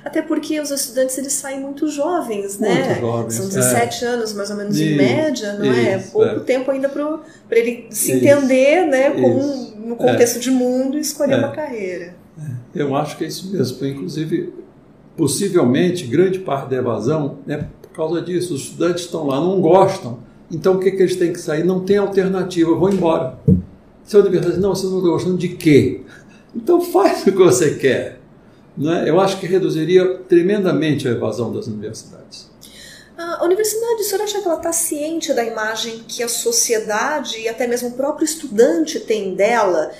Até 0.08 0.22
porque 0.22 0.58
os 0.58 0.70
estudantes 0.70 1.18
eles 1.18 1.34
saem 1.34 1.60
muito 1.60 1.86
jovens, 1.86 2.58
né? 2.58 2.86
Muito 2.86 3.00
jovens. 3.00 3.34
São 3.34 3.46
17 3.46 4.04
é. 4.04 4.08
anos, 4.08 4.32
mais 4.32 4.48
ou 4.48 4.56
menos, 4.56 4.74
isso, 4.74 4.90
em 4.90 4.96
média, 4.96 5.52
não 5.52 5.66
isso, 5.66 5.80
é? 5.80 5.98
Pouco 5.98 6.26
é. 6.26 6.40
tempo 6.40 6.70
ainda 6.70 6.88
para 6.88 7.20
ele 7.50 7.88
se 7.90 8.12
entender, 8.12 8.86
né? 8.86 9.10
Com, 9.10 9.38
Isso. 9.38 9.76
no 9.76 9.96
contexto 9.96 10.36
É. 10.36 10.38
de 10.38 10.50
mundo 10.50 10.96
e 10.96 11.00
escolher 11.00 11.34
É. 11.34 11.36
uma 11.36 11.50
carreira. 11.50 12.14
Eu 12.74 12.96
acho 12.96 13.18
que 13.18 13.24
é 13.24 13.26
isso 13.28 13.52
mesmo. 13.52 13.86
Inclusive, 13.86 14.54
possivelmente, 15.14 16.06
grande 16.06 16.38
parte 16.38 16.70
da 16.70 16.76
evasão 16.76 17.40
é 17.46 17.58
por 17.58 17.90
causa 17.92 18.22
disso. 18.22 18.54
Os 18.54 18.62
estudantes 18.62 19.04
estão 19.04 19.26
lá, 19.26 19.38
não 19.38 19.60
gostam. 19.60 20.20
Então, 20.50 20.76
o 20.76 20.78
que, 20.78 20.90
que 20.90 21.02
eles 21.02 21.16
têm 21.16 21.34
que 21.34 21.40
sair? 21.40 21.64
Não 21.64 21.80
tem 21.80 21.98
alternativa, 21.98 22.74
vou 22.74 22.88
embora. 22.90 23.38
Se 24.04 24.16
a 24.16 24.20
universidade, 24.20 24.58
não, 24.58 24.74
você 24.74 24.86
não 24.86 25.00
está 25.00 25.10
gostando 25.10 25.36
de 25.36 25.48
quê? 25.48 26.00
Então, 26.56 26.80
faz 26.80 27.20
o 27.20 27.24
que 27.24 27.32
você 27.32 27.74
quer. 27.74 28.17
Né? 28.78 29.04
Eu 29.10 29.18
acho 29.20 29.38
que 29.40 29.46
reduziria 29.46 30.18
tremendamente 30.28 31.08
a 31.08 31.10
evasão 31.10 31.52
das 31.52 31.66
universidades. 31.66 32.48
A 33.16 33.44
universidade, 33.44 34.00
o 34.00 34.04
senhor 34.04 34.22
acha 34.22 34.40
que 34.40 34.46
ela 34.46 34.56
está 34.58 34.72
ciente 34.72 35.34
da 35.34 35.44
imagem 35.44 36.04
que 36.06 36.22
a 36.22 36.28
sociedade 36.28 37.36
e 37.40 37.48
até 37.48 37.66
mesmo 37.66 37.88
o 37.88 37.92
próprio 37.94 38.24
estudante 38.24 39.00
tem 39.00 39.34
dela? 39.34 39.90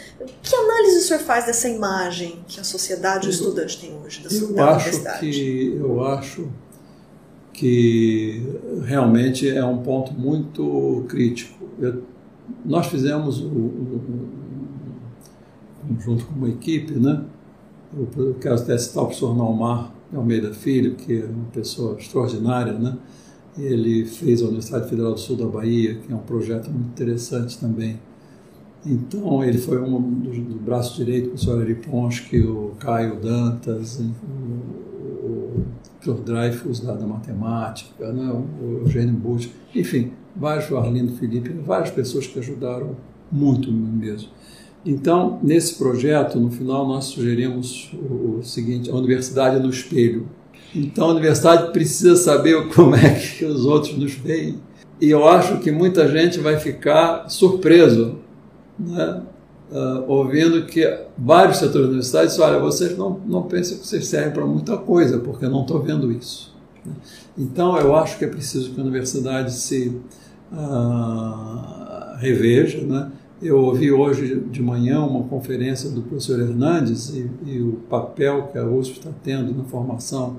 Que 0.41 0.55
análise 0.55 0.99
o 0.99 1.01
senhor 1.03 1.19
faz 1.19 1.45
dessa 1.47 1.69
imagem 1.69 2.39
que 2.47 2.61
a 2.61 2.65
sociedade 2.65 3.27
e 3.27 3.31
o 3.31 3.33
estudante 3.33 3.81
tem 3.81 3.93
hoje 4.05 4.23
da, 4.23 4.31
Eu 4.33 4.53
da 4.55 4.69
acho 4.77 4.85
universidade? 4.87 5.19
que 5.19 5.77
eu 5.81 6.05
acho 6.07 6.49
que 7.53 8.41
realmente 8.85 9.49
é 9.49 9.65
um 9.65 9.79
ponto 9.79 10.13
muito 10.13 11.05
crítico. 11.09 11.69
Eu- 11.81 12.05
nós 12.65 12.87
fizemos, 12.87 13.41
o, 13.41 13.47
o- 13.49 14.29
o- 15.91 16.01
junto 16.01 16.25
com 16.27 16.35
uma 16.35 16.49
equipe, 16.49 16.93
né? 16.93 17.23
Eu 17.99 18.37
quero 18.41 18.55
até 18.55 18.79
citar 18.79 19.03
o 19.03 19.07
professor 19.07 19.37
Naumar 19.37 19.93
Almeida 20.15 20.55
Filho, 20.55 20.95
que 20.95 21.21
é 21.21 21.25
uma 21.25 21.47
pessoa 21.47 21.99
extraordinária, 21.99 22.73
né? 22.73 22.97
Ele 23.59 24.05
fez 24.05 24.41
a 24.41 24.45
Universidade 24.45 24.89
Federal 24.89 25.15
do 25.15 25.19
Sul 25.19 25.37
da 25.37 25.47
Bahia, 25.47 25.97
que 25.97 26.13
é 26.13 26.15
um 26.15 26.21
projeto 26.21 26.71
muito 26.71 26.87
interessante 26.87 27.59
também. 27.59 27.99
Então, 28.87 29.43
ele 29.43 29.59
foi 29.59 29.83
um 29.83 30.01
dos 30.01 30.39
do 30.39 30.55
braço 30.61 30.97
direito, 30.97 31.27
o 31.27 31.29
professor 31.31 31.61
Ari 31.61 31.75
Ponski, 31.75 32.41
o 32.41 32.75
Caio 32.79 33.21
Dantas, 33.21 33.99
o, 33.99 35.27
o 35.27 35.65
Dr. 36.01 36.23
Dreyfus 36.23 36.79
da, 36.79 36.95
da 36.95 37.05
matemática, 37.05 38.13
né? 38.13 38.33
o 38.63 38.85
Eugênio 38.85 39.15
Bush, 39.15 39.51
enfim, 39.75 40.13
vários, 40.37 40.71
o 40.71 40.77
Arlindo 40.77 41.17
Felipe, 41.17 41.49
várias 41.49 41.91
pessoas 41.91 42.29
que 42.29 42.39
ajudaram 42.39 42.97
muito 43.31 43.73
mesmo. 43.73 44.29
Então, 44.85 45.39
nesse 45.43 45.75
projeto, 45.75 46.39
no 46.39 46.51
final, 46.51 46.87
nós 46.87 47.07
sugerimos 47.07 47.91
o, 47.95 48.43
seguinte: 48.43 48.91
a 48.91 48.95
universidade 48.95 49.61
no 49.61 49.71
espelho. 49.71 50.29
Então, 50.75 51.09
a 51.09 51.13
universidade 51.13 51.73
precisa 51.73 52.17
saber 52.17 52.69
como 52.69 52.95
é 52.95 53.15
que 53.15 53.45
os 53.45 53.65
outros 53.65 53.97
nos 53.97 54.15
veem. 54.15 54.61
E 55.01 55.11
eu 55.11 55.27
acho 55.27 55.59
que 55.59 55.71
muita 55.71 56.09
gente 56.09 56.39
vai 56.41 56.59
ficar 56.59 57.29
surpreso 57.29 58.17
né, 58.79 59.23
uh, 59.71 60.05
ouvindo 60.09 60.67
que 60.67 60.85
vários 61.17 61.59
setores 61.59 61.83
da 61.83 61.89
universidade 61.89 62.29
dizem, 62.29 62.45
olha, 62.45 62.59
vocês 62.59 62.97
não, 62.97 63.21
não 63.27 63.43
pensam 63.43 63.79
que 63.79 63.87
vocês 63.87 64.07
servem 64.07 64.33
para 64.33 64.45
muita 64.45 64.77
coisa, 64.77 65.19
porque 65.19 65.45
eu 65.45 65.51
não 65.51 65.63
estou 65.63 65.81
vendo 65.81 66.11
isso. 66.13 66.57
Então, 67.37 67.79
eu 67.79 67.95
acho 67.95 68.19
que 68.19 68.25
é 68.25 68.29
preciso 68.29 68.71
que 68.73 68.81
a 68.81 68.83
universidade 68.83 69.53
se 69.53 70.01
uh, 70.53 72.17
reveja. 72.19 72.81
Né? 72.83 73.11
Eu 73.41 73.61
ouvi 73.61 73.93
hoje 73.93 74.41
de 74.51 74.61
manhã 74.61 75.01
uma 75.01 75.23
conferência 75.23 75.89
do 75.91 76.03
professor 76.03 76.41
Hernandes 76.41 77.11
e, 77.11 77.31
e 77.47 77.63
o 77.63 77.75
papel 77.89 78.49
que 78.49 78.59
a 78.59 78.65
USP 78.67 78.99
está 78.99 79.11
tendo 79.23 79.57
na 79.57 79.63
formação 79.63 80.39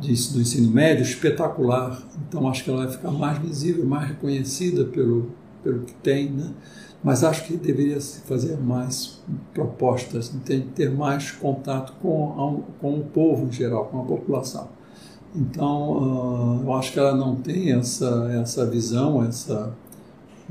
de, 0.00 0.12
do 0.32 0.40
ensino 0.40 0.68
médio 0.68 1.04
espetacular. 1.04 2.02
Então, 2.26 2.48
acho 2.48 2.64
que 2.64 2.70
ela 2.70 2.84
vai 2.84 2.92
ficar 2.92 3.12
mais 3.12 3.38
visível, 3.38 3.86
mais 3.86 4.08
reconhecida 4.08 4.84
pelo, 4.84 5.30
pelo 5.62 5.84
que 5.84 5.94
tem, 5.94 6.28
né? 6.28 6.52
mas 7.04 7.22
acho 7.22 7.44
que 7.44 7.56
deveria 7.56 8.00
se 8.00 8.22
fazer 8.22 8.58
mais 8.58 9.22
propostas, 9.54 10.34
que 10.44 10.60
ter 10.74 10.90
mais 10.90 11.30
contato 11.30 11.92
com, 12.02 12.64
com 12.80 12.98
o 12.98 13.04
povo 13.04 13.46
em 13.46 13.52
geral, 13.52 13.84
com 13.84 14.00
a 14.00 14.04
população. 14.04 14.68
Então, 15.36 16.58
uh, 16.58 16.62
eu 16.64 16.74
acho 16.74 16.92
que 16.92 16.98
ela 16.98 17.14
não 17.14 17.36
tem 17.36 17.70
essa, 17.72 18.28
essa 18.34 18.66
visão, 18.66 19.24
essa 19.24 19.72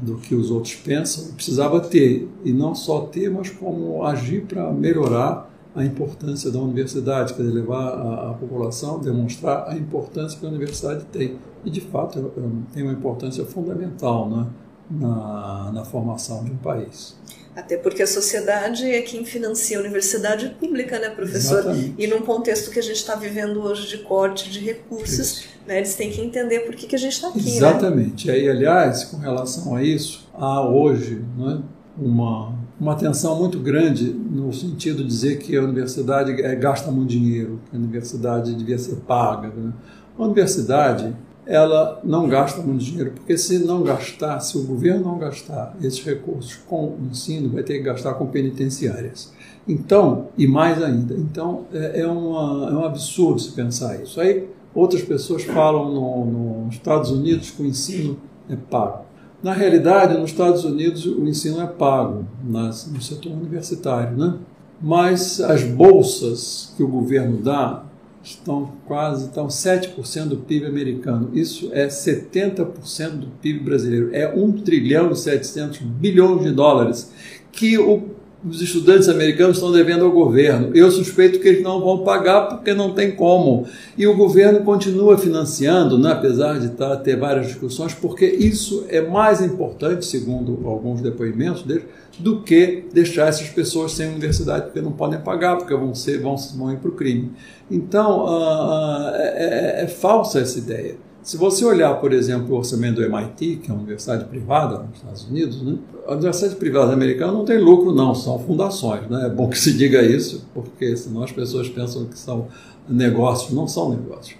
do 0.02 0.16
que 0.16 0.34
os 0.34 0.50
outros 0.50 0.76
pensam, 0.76 1.34
precisava 1.34 1.80
ter, 1.82 2.28
e 2.44 2.52
não 2.52 2.74
só 2.74 3.02
ter, 3.02 3.30
mas 3.30 3.50
como 3.50 4.04
agir 4.06 4.46
para 4.46 4.72
melhorar 4.72 5.50
a 5.76 5.84
importância 5.84 6.52
da 6.52 6.60
universidade, 6.60 7.34
quer 7.34 7.44
dizer, 7.44 7.54
levar 7.54 7.90
a, 7.90 8.32
a 8.32 8.34
população, 8.34 9.00
demonstrar 9.00 9.70
a 9.70 9.76
importância 9.76 10.40
que 10.40 10.46
a 10.46 10.50
universidade 10.50 11.06
tem. 11.06 11.38
E, 11.64 11.70
de 11.70 11.82
fato, 11.82 12.32
tem 12.74 12.84
uma 12.84 12.94
importância 12.94 13.46
fundamental, 13.46 14.30
né? 14.30 14.48
Na, 14.90 15.72
na, 15.72 15.86
formação 15.86 16.44
de 16.44 16.52
um 16.52 16.58
país. 16.58 17.16
Até 17.56 17.78
porque 17.78 18.02
a 18.02 18.08
sociedade 18.08 18.90
é 18.90 19.04
quem 19.04 19.24
financia 19.24 19.78
a 19.78 19.82
universidade 19.82 20.56
pública, 20.60 20.98
né, 20.98 21.12
professor? 21.12 21.60
Exatamente. 21.60 21.94
E 21.96 22.08
num 22.08 22.22
contexto 22.22 22.72
que 22.72 22.80
a 22.80 22.82
gente 22.82 22.96
está 22.96 23.14
vivendo 23.14 23.62
hoje 23.62 23.88
de 23.88 24.00
corte 24.00 24.50
de 24.50 24.60
recursos, 24.60 25.46
né, 25.70 25.78
eles 25.78 25.96
têm 25.96 26.10
que 26.10 26.20
entender 26.20 26.62
por 26.62 26.74
que, 26.74 26.88
que 26.88 26.96
a 26.96 27.00
gente 27.00 27.14
está 27.14 27.28
aqui. 27.28 27.58
Exatamente. 27.58 28.28
Né? 28.28 28.40
E, 28.40 28.50
aliás, 28.50 29.04
com 29.04 29.18
relação 29.18 29.76
a 29.76 29.84
isso, 29.84 30.28
há 30.34 30.68
hoje 30.68 31.24
né, 31.38 31.62
uma, 31.96 32.56
uma 32.80 32.94
atenção 32.94 33.38
muito 33.38 33.60
grande 33.60 34.12
no 34.12 34.52
sentido 34.52 35.04
de 35.04 35.08
dizer 35.08 35.38
que 35.38 35.56
a 35.56 35.62
universidade 35.62 36.42
é, 36.42 36.56
gasta 36.56 36.90
muito 36.92 37.10
dinheiro, 37.10 37.60
que 37.70 37.76
a 37.76 37.80
universidade 37.80 38.56
devia 38.56 38.80
ser 38.80 38.96
paga. 38.96 39.50
Né? 39.50 39.72
A 40.18 40.24
universidade 40.24 41.16
ela 41.46 42.00
não 42.04 42.28
gasta 42.28 42.62
muito 42.62 42.84
dinheiro, 42.84 43.12
porque 43.16 43.38
se 43.38 43.60
não 43.60 43.84
gastar, 43.84 44.40
se 44.40 44.58
o 44.58 44.64
governo 44.64 45.04
não 45.04 45.20
gastar 45.20 45.76
esses 45.82 46.04
recursos 46.04 46.56
com 46.68 46.86
o 46.86 47.08
ensino, 47.10 47.50
vai 47.50 47.64
ter 47.64 47.74
que 47.76 47.84
gastar 47.84 48.16
com 48.16 48.26
penitenciárias. 48.28 49.32
Então, 49.68 50.30
e 50.38 50.48
mais 50.48 50.82
ainda, 50.82 51.14
então 51.16 51.66
é, 51.72 52.02
é, 52.02 52.08
uma, 52.08 52.70
é 52.70 52.74
um 52.74 52.84
absurdo 52.84 53.40
se 53.40 53.52
pensar 53.52 54.02
isso. 54.02 54.20
Aí 54.20 54.48
outras 54.74 55.02
pessoas 55.02 55.44
falam 55.44 55.92
no, 55.92 56.66
nos 56.66 56.76
Estados 56.76 57.12
Unidos 57.12 57.52
que 57.52 57.62
o 57.62 57.66
ensino 57.66 58.18
é 58.50 58.56
pago. 58.56 59.06
Na 59.42 59.54
realidade, 59.54 60.18
nos 60.18 60.32
Estados 60.32 60.66
Unidos 60.66 61.06
o 61.06 61.26
ensino 61.26 61.62
é 61.62 61.68
pago 61.68 62.26
nas, 62.44 62.88
no 62.88 63.02
setor 63.02 63.32
universitário, 63.32 64.18
né? 64.18 64.38
mas 64.82 65.40
as 65.40 65.64
bolsas 65.64 66.74
que 66.76 66.84
o 66.84 66.88
governo 66.88 67.38
dá 67.38 67.84
estão 68.22 68.74
quase 68.86 69.26
estão 69.26 69.48
7% 69.48 70.26
do 70.28 70.38
PIB 70.38 70.66
americano. 70.66 71.30
Isso 71.34 71.70
é 71.72 71.88
70% 71.88 73.12
do 73.12 73.28
PIB 73.42 73.62
brasileiro. 73.62 74.10
É 74.14 74.28
1 74.34 74.52
trilhão 74.62 75.12
e 75.12 75.16
700 75.16 75.80
bilhões 75.80 76.44
de 76.44 76.52
dólares 76.52 77.12
que 77.52 77.78
o, 77.78 78.10
os 78.48 78.62
estudantes 78.62 79.10
americanos 79.10 79.58
estão 79.58 79.72
devendo 79.72 80.06
ao 80.06 80.12
governo. 80.12 80.72
Eu 80.74 80.90
suspeito 80.90 81.40
que 81.40 81.48
eles 81.48 81.64
não 81.64 81.82
vão 81.82 82.00
pagar 82.00 82.48
porque 82.48 82.74
não 82.74 82.94
tem 82.94 83.12
como. 83.12 83.68
E 83.98 84.08
o 84.08 84.16
governo 84.16 84.62
continua 84.62 85.18
financiando, 85.18 85.98
né, 85.98 86.14
apesar 86.14 86.58
de 86.58 86.70
tá, 86.70 86.96
ter 86.96 87.18
várias 87.18 87.48
discussões, 87.48 87.94
porque 87.94 88.26
isso 88.26 88.86
é 88.88 89.02
mais 89.02 89.42
importante, 89.42 90.06
segundo 90.06 90.66
alguns 90.66 91.02
depoimentos 91.02 91.64
deles, 91.64 91.84
do 92.18 92.42
que 92.42 92.86
deixar 92.94 93.28
essas 93.28 93.50
pessoas 93.50 93.92
sem 93.92 94.08
universidade 94.08 94.66
porque 94.66 94.82
não 94.82 94.92
podem 94.92 95.20
pagar, 95.20 95.58
porque 95.58 95.76
vão, 95.76 95.94
ser, 95.94 96.20
vão, 96.22 96.36
vão 96.56 96.72
ir 96.72 96.78
para 96.78 96.90
o 96.90 96.94
crime. 96.94 97.32
Então, 97.70 98.26
uh, 98.26 99.16
é, 99.16 99.82
é, 99.82 99.84
é 99.84 99.88
falsa 99.88 100.40
essa 100.40 100.58
ideia. 100.58 100.96
Se 101.30 101.38
você 101.38 101.64
olhar, 101.64 101.94
por 102.02 102.12
exemplo, 102.12 102.56
o 102.56 102.58
orçamento 102.58 102.96
do 102.96 103.04
MIT, 103.04 103.58
que 103.58 103.70
é 103.70 103.72
uma 103.72 103.84
universidade 103.84 104.26
privada 104.26 104.80
nos 104.80 104.98
Estados 104.98 105.26
Unidos, 105.26 105.62
né? 105.62 105.78
a 106.08 106.14
universidade 106.14 106.56
privada 106.56 106.92
americana 106.92 107.32
não 107.32 107.46
tem 107.46 107.60
lucro, 107.60 107.94
não, 107.94 108.16
são 108.16 108.40
fundações. 108.40 109.08
Né? 109.08 109.28
É 109.28 109.30
bom 109.30 109.48
que 109.48 109.60
se 109.60 109.72
diga 109.74 110.02
isso, 110.02 110.44
porque 110.56 110.98
senão 110.98 111.22
as 111.22 111.32
pessoas 111.32 111.70
pensam 111.70 112.06
que 112.06 112.18
são 112.18 112.48
negócios, 112.90 113.54
não 113.54 113.68
são 113.68 113.92
negócios. 113.92 114.36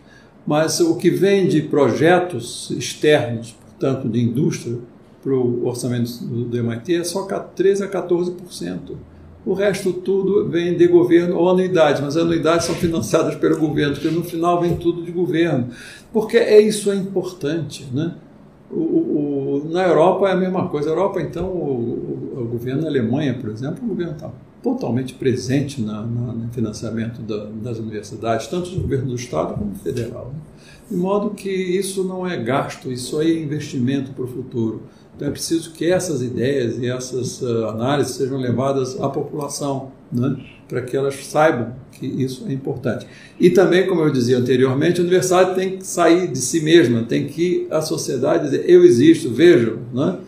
Mas 0.48 0.80
o 0.80 0.96
que 0.96 1.12
vem 1.12 1.48
de 1.48 1.62
projetos 1.62 2.72
externos, 2.72 3.52
portanto, 3.52 4.10
de 4.10 4.24
indústria, 4.24 4.80
para 5.22 5.34
o 5.34 5.68
orçamento 5.68 6.24
do 6.24 6.58
MIT 6.58 6.96
é 6.96 7.04
só 7.04 7.24
13 7.28 7.84
a 7.84 7.88
14%. 7.88 8.96
O 9.50 9.56
resto 9.56 9.92
tudo 9.92 10.48
vem 10.48 10.78
de 10.78 10.86
governo 10.86 11.36
ou 11.36 11.50
anuidades, 11.50 12.00
mas 12.02 12.16
as 12.16 12.22
anuidades 12.22 12.68
são 12.68 12.76
financiadas 12.76 13.34
pelo 13.34 13.58
governo, 13.58 13.96
porque 13.96 14.12
no 14.12 14.24
final 14.24 14.62
vem 14.62 14.76
tudo 14.76 15.02
de 15.02 15.12
governo. 15.12 15.70
Porque 16.14 16.38
é 16.38 16.62
isso 16.62 16.92
é 16.92 16.96
importante. 16.96 17.88
Né? 17.92 18.14
O, 18.70 18.76
o, 18.76 19.68
na 19.72 19.88
Europa 19.88 20.30
é 20.30 20.34
a 20.34 20.36
mesma 20.36 20.68
coisa. 20.68 20.90
A 20.90 20.92
Europa, 20.92 21.20
então, 21.20 21.48
o, 21.48 22.38
o 22.38 22.46
governo 22.46 22.84
da 22.84 22.90
Alemanha, 22.90 23.34
por 23.34 23.50
exemplo, 23.50 23.84
o 23.84 23.88
governo 23.88 24.14
está 24.14 24.30
totalmente 24.62 25.16
presente 25.16 25.82
na, 25.82 26.04
na, 26.04 26.32
no 26.32 26.50
financiamento 26.54 27.20
da, 27.24 27.46
das 27.46 27.80
universidades, 27.80 28.46
tanto 28.46 28.70
do 28.70 28.82
governo 28.82 29.08
do 29.08 29.16
Estado 29.16 29.56
como 29.56 29.74
federal. 29.74 30.32
Né? 30.32 30.40
De 30.92 30.96
modo 30.96 31.32
que 31.32 31.50
isso 31.50 32.04
não 32.04 32.28
é 32.28 32.38
gasto, 32.38 32.92
isso 32.92 33.20
é 33.20 33.28
investimento 33.28 34.12
para 34.12 34.26
o 34.26 34.28
futuro. 34.28 34.84
Então 35.20 35.28
é 35.28 35.32
preciso 35.32 35.74
que 35.74 35.92
essas 35.92 36.22
ideias 36.22 36.78
e 36.78 36.88
essas 36.88 37.42
uh, 37.42 37.66
análises 37.68 38.16
sejam 38.16 38.38
levadas 38.38 38.98
à 39.02 39.10
população, 39.10 39.92
né? 40.10 40.38
para 40.66 40.82
que 40.82 40.96
elas 40.96 41.26
saibam 41.26 41.74
que 41.92 42.06
isso 42.06 42.46
é 42.48 42.54
importante. 42.54 43.06
E 43.38 43.50
também, 43.50 43.86
como 43.86 44.00
eu 44.00 44.10
dizia 44.14 44.38
anteriormente, 44.38 45.02
a 45.02 45.04
universidade 45.04 45.56
tem 45.56 45.76
que 45.78 45.86
sair 45.86 46.30
de 46.30 46.38
si 46.38 46.62
mesma, 46.62 47.04
tem 47.04 47.28
que 47.28 47.68
a 47.70 47.82
sociedade 47.82 48.46
dizer: 48.46 48.64
eu 48.66 48.86
existo, 48.86 49.30
vejam, 49.30 49.80
né? 49.94 50.20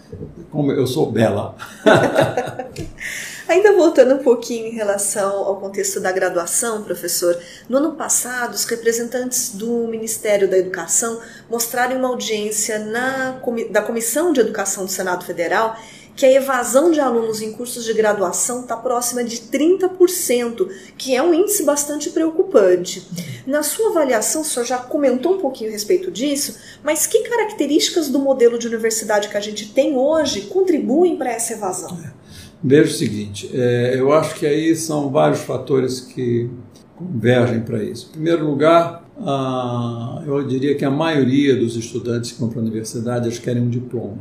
como 0.51 0.73
eu 0.73 0.85
sou 0.85 1.09
bela. 1.09 1.55
Ainda 3.51 3.73
voltando 3.73 4.15
um 4.15 4.23
pouquinho 4.23 4.67
em 4.67 4.71
relação 4.71 5.43
ao 5.43 5.57
contexto 5.57 5.99
da 5.99 6.09
graduação, 6.09 6.83
professor, 6.83 7.37
no 7.67 7.79
ano 7.79 7.95
passado, 7.97 8.53
os 8.53 8.63
representantes 8.63 9.49
do 9.53 9.89
Ministério 9.89 10.49
da 10.49 10.57
Educação 10.57 11.19
mostraram 11.49 11.97
uma 11.97 12.07
audiência 12.07 12.79
na, 12.79 13.41
da 13.69 13.81
Comissão 13.81 14.31
de 14.31 14.39
Educação 14.39 14.85
do 14.85 14.89
Senado 14.89 15.25
Federal 15.25 15.77
que 16.15 16.25
a 16.25 16.31
evasão 16.31 16.91
de 16.91 17.01
alunos 17.01 17.41
em 17.41 17.51
cursos 17.51 17.83
de 17.83 17.93
graduação 17.93 18.61
está 18.61 18.77
próxima 18.77 19.21
de 19.21 19.41
30%, 19.41 20.69
que 20.97 21.13
é 21.13 21.21
um 21.21 21.33
índice 21.33 21.63
bastante 21.63 22.09
preocupante. 22.09 23.05
Na 23.45 23.63
sua 23.63 23.89
avaliação, 23.89 24.43
o 24.43 24.45
senhor 24.45 24.65
já 24.65 24.77
comentou 24.77 25.33
um 25.33 25.39
pouquinho 25.39 25.71
a 25.71 25.73
respeito 25.73 26.09
disso, 26.09 26.57
mas 26.81 27.05
que 27.05 27.23
características 27.23 28.07
do 28.07 28.17
modelo 28.17 28.57
de 28.57 28.67
universidade 28.67 29.27
que 29.27 29.35
a 29.35 29.41
gente 29.41 29.73
tem 29.73 29.97
hoje 29.97 30.43
contribuem 30.43 31.17
para 31.17 31.33
essa 31.33 31.51
evasão? 31.51 32.20
Veja 32.63 32.91
o 32.91 32.93
seguinte, 32.93 33.49
é, 33.53 33.95
eu 33.97 34.13
acho 34.13 34.35
que 34.35 34.45
aí 34.45 34.75
são 34.75 35.09
vários 35.09 35.41
fatores 35.41 35.99
que 35.99 36.47
convergem 36.95 37.61
para 37.61 37.83
isso. 37.83 38.09
Em 38.09 38.11
primeiro 38.13 38.45
lugar, 38.45 39.09
a, 39.17 40.23
eu 40.27 40.45
diria 40.47 40.75
que 40.75 40.85
a 40.85 40.91
maioria 40.91 41.55
dos 41.55 41.75
estudantes 41.75 42.31
que 42.31 42.39
vão 42.39 42.49
para 42.49 42.59
a 42.59 42.61
universidade 42.61 43.25
eles 43.27 43.39
querem 43.39 43.63
um 43.63 43.69
diploma, 43.69 44.19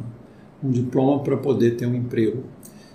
um 0.64 0.70
diploma 0.70 1.22
para 1.22 1.36
poder 1.36 1.76
ter 1.76 1.84
um 1.84 1.94
emprego. 1.94 2.44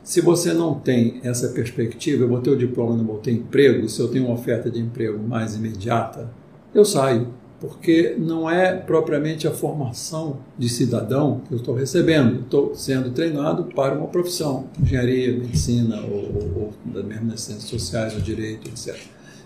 Se 0.03 0.19
você 0.19 0.51
não 0.53 0.75
tem 0.75 1.19
essa 1.23 1.49
perspectiva, 1.49 2.23
eu 2.23 2.27
vou 2.27 2.39
ter 2.39 2.49
o 2.49 2.57
diploma, 2.57 2.95
não 2.95 3.05
vou 3.05 3.17
ter 3.17 3.31
emprego, 3.31 3.87
se 3.87 3.99
eu 3.99 4.07
tenho 4.07 4.25
uma 4.25 4.33
oferta 4.33 4.69
de 4.69 4.79
emprego 4.79 5.19
mais 5.27 5.55
imediata, 5.55 6.31
eu 6.73 6.83
saio 6.83 7.27
porque 7.59 8.15
não 8.17 8.49
é 8.49 8.75
propriamente 8.75 9.47
a 9.47 9.51
formação 9.51 10.39
de 10.57 10.67
cidadão 10.67 11.41
que 11.47 11.53
eu 11.53 11.57
estou 11.57 11.73
recebendo, 11.73 12.41
estou 12.41 12.75
sendo 12.75 13.11
treinado 13.11 13.65
para 13.65 13.97
uma 13.97 14.07
profissão, 14.07 14.67
engenharia, 14.79 15.31
medicina 15.31 16.01
ou, 16.01 16.17
ou, 16.17 16.73
ou 16.93 17.03
mesmo 17.03 17.27
nas 17.27 17.41
ciências 17.41 17.69
sociais, 17.69 18.15
o 18.15 18.21
direito, 18.21 18.67
etc. 18.67 18.95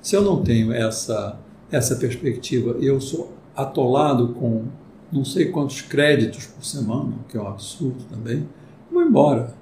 Se 0.02 0.16
eu 0.16 0.22
não 0.22 0.42
tenho 0.42 0.74
essa, 0.74 1.38
essa 1.72 1.96
perspectiva 1.96 2.78
e 2.80 2.88
eu 2.88 3.00
sou 3.00 3.34
atolado 3.56 4.30
com 4.30 4.66
não 5.12 5.26
sei 5.26 5.46
quantos 5.46 5.82
créditos 5.82 6.46
por 6.46 6.64
semana, 6.64 7.14
que 7.28 7.38
é 7.38 7.42
um 7.42 7.48
absurdo 7.48 8.04
também, 8.10 8.48
vou 8.92 9.02
embora. 9.02 9.54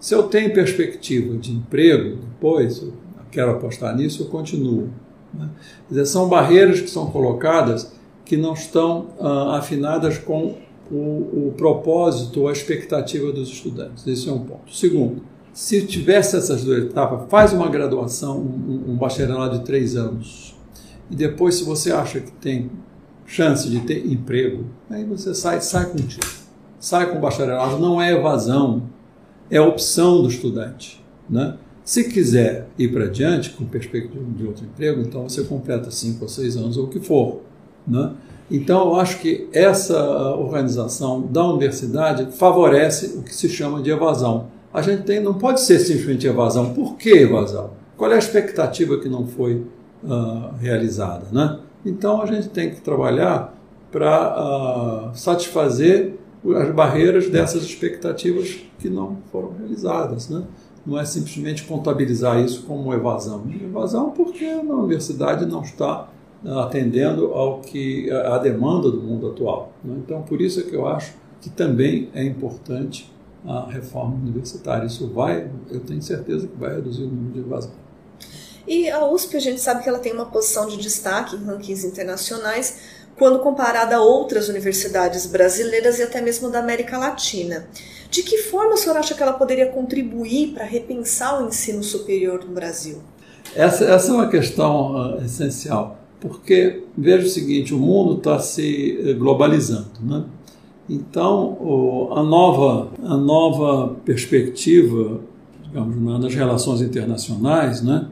Se 0.00 0.14
eu 0.14 0.24
tenho 0.24 0.52
perspectiva 0.52 1.36
de 1.36 1.52
emprego 1.52 2.16
depois, 2.16 2.82
eu 2.82 2.92
quero 3.30 3.52
apostar 3.52 3.96
nisso, 3.96 4.22
eu 4.22 4.26
continuo. 4.26 4.90
Né? 5.32 6.04
São 6.04 6.28
barreiras 6.28 6.80
que 6.80 6.90
são 6.90 7.06
colocadas 7.10 7.92
que 8.24 8.36
não 8.36 8.52
estão 8.52 9.08
uh, 9.18 9.50
afinadas 9.52 10.18
com 10.18 10.56
o, 10.90 11.48
o 11.48 11.54
propósito 11.56 12.42
ou 12.42 12.48
a 12.48 12.52
expectativa 12.52 13.32
dos 13.32 13.48
estudantes. 13.48 14.06
Esse 14.06 14.28
é 14.28 14.32
um 14.32 14.40
ponto. 14.40 14.74
Segundo, 14.74 15.22
se 15.52 15.86
tivesse 15.86 16.36
essas 16.36 16.62
duas 16.62 16.84
etapas, 16.84 17.28
faz 17.28 17.52
uma 17.52 17.68
graduação, 17.68 18.38
um, 18.38 18.92
um 18.92 18.96
bacharelado 18.96 19.58
de 19.58 19.64
três 19.64 19.96
anos, 19.96 20.56
e 21.10 21.16
depois, 21.16 21.56
se 21.56 21.64
você 21.64 21.90
acha 21.90 22.20
que 22.20 22.30
tem 22.32 22.70
chance 23.26 23.68
de 23.68 23.80
ter 23.80 24.06
emprego, 24.06 24.64
aí 24.90 25.04
você 25.04 25.34
sai, 25.34 25.60
sai 25.60 25.86
com 25.86 25.96
tiro. 25.96 26.26
Sai 26.78 27.10
com 27.10 27.20
bacharelado, 27.20 27.78
não 27.78 28.00
é 28.00 28.12
evasão, 28.12 28.84
é 29.50 29.60
opção 29.60 30.22
do 30.22 30.28
estudante. 30.28 31.04
Né? 31.28 31.56
Se 31.88 32.04
quiser 32.04 32.66
ir 32.78 32.92
para 32.92 33.06
adiante 33.06 33.48
com 33.48 33.64
perspectiva 33.64 34.22
de 34.36 34.46
outro 34.46 34.62
emprego, 34.62 35.00
então 35.00 35.26
você 35.26 35.42
completa 35.44 35.90
cinco 35.90 36.24
ou 36.24 36.28
seis 36.28 36.54
anos 36.54 36.76
ou 36.76 36.84
o 36.84 36.88
que 36.88 37.00
for. 37.00 37.40
Né? 37.86 38.12
Então, 38.50 38.88
eu 38.88 38.96
acho 38.96 39.18
que 39.20 39.48
essa 39.54 39.98
organização 40.36 41.22
da 41.22 41.42
universidade 41.46 42.30
favorece 42.36 43.16
o 43.16 43.22
que 43.22 43.34
se 43.34 43.48
chama 43.48 43.80
de 43.80 43.88
evasão. 43.90 44.48
A 44.70 44.82
gente 44.82 45.04
tem, 45.04 45.18
não 45.18 45.32
pode 45.32 45.62
ser 45.62 45.78
simplesmente 45.78 46.26
evasão. 46.26 46.74
Por 46.74 46.98
que 46.98 47.08
evasão? 47.08 47.70
Qual 47.96 48.12
é 48.12 48.16
a 48.16 48.18
expectativa 48.18 48.98
que 48.98 49.08
não 49.08 49.26
foi 49.26 49.64
uh, 50.04 50.54
realizada? 50.60 51.28
Né? 51.32 51.58
Então, 51.86 52.20
a 52.20 52.26
gente 52.26 52.50
tem 52.50 52.68
que 52.68 52.82
trabalhar 52.82 53.58
para 53.90 55.08
uh, 55.08 55.16
satisfazer 55.16 56.18
as 56.54 56.70
barreiras 56.70 57.30
dessas 57.30 57.62
expectativas 57.62 58.58
que 58.78 58.90
não 58.90 59.16
foram 59.32 59.54
realizadas. 59.58 60.28
Né? 60.28 60.42
Não 60.86 60.98
é 60.98 61.04
simplesmente 61.04 61.64
contabilizar 61.64 62.40
isso 62.40 62.62
como 62.62 62.92
evasão. 62.92 63.44
Evasão 63.62 64.10
porque 64.10 64.44
a 64.44 64.60
universidade 64.60 65.46
não 65.46 65.62
está 65.62 66.08
ah, 66.44 66.64
atendendo 66.64 67.32
ao 67.32 67.60
que 67.60 68.10
a 68.10 68.38
demanda 68.38 68.90
do 68.90 69.00
mundo 69.00 69.28
atual. 69.28 69.72
Né? 69.84 69.96
Então, 70.04 70.22
por 70.22 70.40
isso 70.40 70.60
é 70.60 70.62
que 70.62 70.74
eu 70.74 70.86
acho 70.86 71.14
que 71.40 71.50
também 71.50 72.08
é 72.14 72.24
importante 72.24 73.12
a 73.46 73.66
reforma 73.70 74.16
universitária. 74.16 74.86
Isso 74.86 75.08
vai, 75.08 75.50
eu 75.70 75.80
tenho 75.80 76.02
certeza 76.02 76.46
que 76.46 76.56
vai 76.56 76.74
reduzir 76.74 77.02
o 77.02 77.06
número 77.06 77.32
de 77.32 77.40
evasão. 77.40 77.72
E 78.66 78.90
a 78.90 79.06
USP, 79.06 79.36
a 79.36 79.40
gente 79.40 79.60
sabe 79.60 79.82
que 79.82 79.88
ela 79.88 79.98
tem 79.98 80.12
uma 80.12 80.26
posição 80.26 80.66
de 80.66 80.76
destaque 80.76 81.34
em 81.36 81.44
rankings 81.44 81.86
internacionais 81.86 82.97
quando 83.18 83.40
comparada 83.40 83.96
a 83.96 84.00
outras 84.00 84.48
universidades 84.48 85.26
brasileiras 85.26 85.98
e 85.98 86.02
até 86.02 86.20
mesmo 86.20 86.50
da 86.50 86.60
América 86.60 86.96
Latina. 86.96 87.66
De 88.10 88.22
que 88.22 88.38
forma 88.38 88.74
o 88.74 88.76
senhor 88.76 88.96
acha 88.96 89.14
que 89.14 89.22
ela 89.22 89.34
poderia 89.34 89.66
contribuir 89.66 90.54
para 90.54 90.64
repensar 90.64 91.42
o 91.42 91.48
ensino 91.48 91.82
superior 91.82 92.42
no 92.44 92.54
Brasil? 92.54 93.02
Essa, 93.54 93.84
essa 93.84 94.10
é 94.10 94.14
uma 94.14 94.28
questão 94.28 95.16
uh, 95.16 95.24
essencial, 95.24 95.98
porque 96.20 96.84
veja 96.96 97.26
o 97.26 97.30
seguinte: 97.30 97.74
o 97.74 97.78
mundo 97.78 98.18
está 98.18 98.38
se 98.38 98.98
eh, 99.02 99.12
globalizando, 99.14 99.90
né? 100.00 100.24
Então, 100.88 102.08
a 102.12 102.22
nova, 102.22 102.90
a 103.02 103.16
nova 103.16 103.94
perspectiva, 104.06 105.20
digamos, 105.62 106.22
nas 106.22 106.34
relações 106.34 106.80
internacionais, 106.80 107.82
né, 107.82 108.08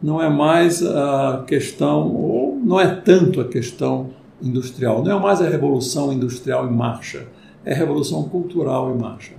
não 0.00 0.22
é 0.22 0.28
mais 0.28 0.80
a 0.80 1.44
questão, 1.44 2.14
ou 2.14 2.56
não 2.64 2.80
é 2.80 2.94
tanto 2.94 3.40
a 3.40 3.48
questão 3.48 4.10
industrial, 4.42 5.02
não 5.02 5.18
é 5.18 5.20
mais 5.20 5.40
a 5.40 5.48
revolução 5.48 6.12
industrial 6.12 6.66
em 6.66 6.72
marcha, 6.72 7.26
é 7.64 7.72
a 7.72 7.76
revolução 7.76 8.22
cultural 8.24 8.94
em 8.94 8.98
marcha. 8.98 9.32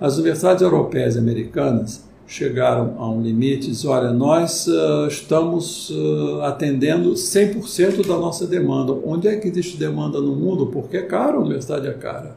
As 0.00 0.14
universidades 0.16 0.62
europeias 0.62 1.16
e 1.16 1.18
americanas 1.18 2.04
chegaram 2.26 2.96
a 2.98 3.08
um 3.08 3.22
limite 3.22 3.68
e 3.68 3.70
dizem, 3.70 3.90
olha, 3.90 4.12
nós 4.12 4.66
uh, 4.66 5.06
estamos 5.06 5.90
uh, 5.90 6.40
atendendo 6.42 7.12
100% 7.12 8.06
da 8.06 8.16
nossa 8.16 8.46
demanda. 8.46 8.92
Onde 9.04 9.28
é 9.28 9.36
que 9.36 9.48
existe 9.48 9.76
demanda 9.76 10.20
no 10.20 10.34
mundo? 10.34 10.66
Porque 10.66 10.96
é 10.96 11.02
caro, 11.02 11.38
a 11.38 11.42
universidade 11.42 11.86
é 11.86 11.92
cara. 11.92 12.36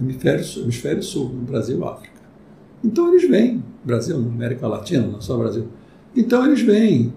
Hemisfério, 0.00 0.44
hemisfério 0.62 1.02
Sul, 1.02 1.28
no 1.28 1.42
Brasil 1.42 1.86
África. 1.86 2.18
Então 2.82 3.08
eles 3.08 3.28
vêm. 3.28 3.62
Brasil, 3.84 4.16
América 4.16 4.66
Latina, 4.66 5.06
não 5.06 5.20
só 5.20 5.36
Brasil. 5.36 5.66
Então 6.16 6.44
eles 6.46 6.62
vêm. 6.62 7.12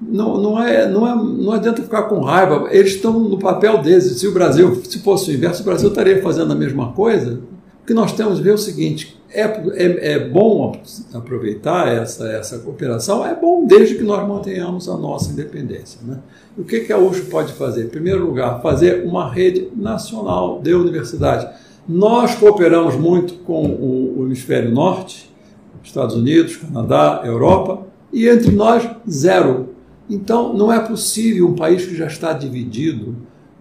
Não, 0.00 0.40
não, 0.40 0.62
é, 0.62 0.88
não, 0.88 1.06
é, 1.06 1.14
não 1.14 1.52
adianta 1.52 1.82
ficar 1.82 2.04
com 2.04 2.20
raiva, 2.20 2.68
eles 2.70 2.94
estão 2.94 3.18
no 3.18 3.38
papel 3.38 3.82
deles. 3.82 4.04
Se 4.04 4.26
o 4.26 4.32
Brasil, 4.32 4.82
se 4.84 4.98
fosse 5.00 5.30
o 5.30 5.34
inverso, 5.34 5.62
o 5.62 5.64
Brasil 5.64 5.88
estaria 5.88 6.22
fazendo 6.22 6.52
a 6.52 6.56
mesma 6.56 6.92
coisa. 6.92 7.40
O 7.82 7.86
que 7.86 7.92
nós 7.92 8.12
temos 8.12 8.38
que 8.38 8.44
ver 8.44 8.50
é 8.50 8.54
o 8.54 8.58
seguinte: 8.58 9.20
é, 9.32 9.42
é, 9.42 10.12
é 10.14 10.18
bom 10.18 10.72
aproveitar 11.12 11.88
essa, 11.88 12.26
essa 12.28 12.58
cooperação, 12.58 13.26
é 13.26 13.34
bom 13.34 13.66
desde 13.66 13.96
que 13.96 14.02
nós 14.02 14.26
mantenhamos 14.26 14.88
a 14.88 14.96
nossa 14.96 15.32
independência. 15.32 16.00
Né? 16.02 16.18
O 16.56 16.64
que, 16.64 16.80
que 16.80 16.92
a 16.92 16.98
USP 16.98 17.26
pode 17.26 17.52
fazer? 17.52 17.84
Em 17.84 17.88
primeiro 17.88 18.24
lugar, 18.24 18.60
fazer 18.62 19.04
uma 19.04 19.30
rede 19.30 19.68
nacional 19.76 20.60
de 20.60 20.74
universidade. 20.74 21.48
Nós 21.88 22.34
cooperamos 22.34 22.96
muito 22.96 23.34
com 23.44 23.66
o, 23.66 24.20
o 24.20 24.26
hemisfério 24.26 24.70
norte, 24.70 25.30
Estados 25.82 26.14
Unidos, 26.14 26.56
Canadá, 26.56 27.22
Europa, 27.24 27.86
e 28.12 28.28
entre 28.28 28.50
nós, 28.50 28.88
zero. 29.08 29.69
Então, 30.10 30.52
não 30.52 30.72
é 30.72 30.80
possível 30.80 31.46
um 31.46 31.54
país 31.54 31.86
que 31.86 31.94
já 31.94 32.06
está 32.06 32.32
dividido 32.32 33.16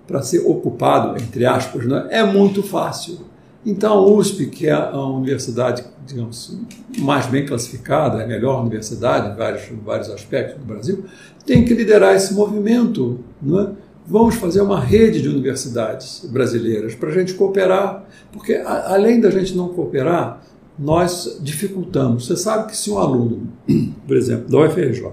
para 0.07 0.23
ser 0.23 0.39
ocupado, 0.39 1.15
entre 1.21 1.45
aspas, 1.45 1.85
né? 1.85 2.07
é 2.09 2.23
muito 2.23 2.63
fácil. 2.63 3.19
Então, 3.63 3.93
a 3.93 4.01
USP, 4.01 4.47
que 4.47 4.67
é 4.67 4.71
a 4.71 4.99
universidade, 5.05 5.83
digamos, 6.07 6.57
mais 6.97 7.27
bem 7.27 7.45
classificada, 7.45 8.23
a 8.23 8.25
melhor 8.25 8.61
universidade 8.61 9.31
em 9.31 9.35
vários, 9.35 9.69
em 9.69 9.75
vários 9.75 10.09
aspectos 10.09 10.57
do 10.57 10.65
Brasil, 10.65 11.05
tem 11.45 11.63
que 11.63 11.75
liderar 11.75 12.15
esse 12.15 12.33
movimento. 12.33 13.19
Não 13.39 13.59
é? 13.59 13.69
Vamos 14.07 14.35
fazer 14.35 14.61
uma 14.61 14.79
rede 14.79 15.21
de 15.21 15.29
universidades 15.29 16.27
brasileiras 16.31 16.95
para 16.95 17.09
a 17.09 17.11
gente 17.11 17.35
cooperar, 17.35 18.05
porque 18.31 18.55
a, 18.55 18.93
além 18.93 19.21
da 19.21 19.29
gente 19.29 19.55
não 19.55 19.69
cooperar, 19.69 20.41
nós 20.79 21.37
dificultamos. 21.43 22.25
Você 22.25 22.37
sabe 22.37 22.71
que 22.71 22.77
se 22.77 22.89
um 22.89 22.97
aluno, 22.97 23.49
por 24.07 24.17
exemplo, 24.17 24.49
da 24.49 24.65
UFRJ, 24.65 25.11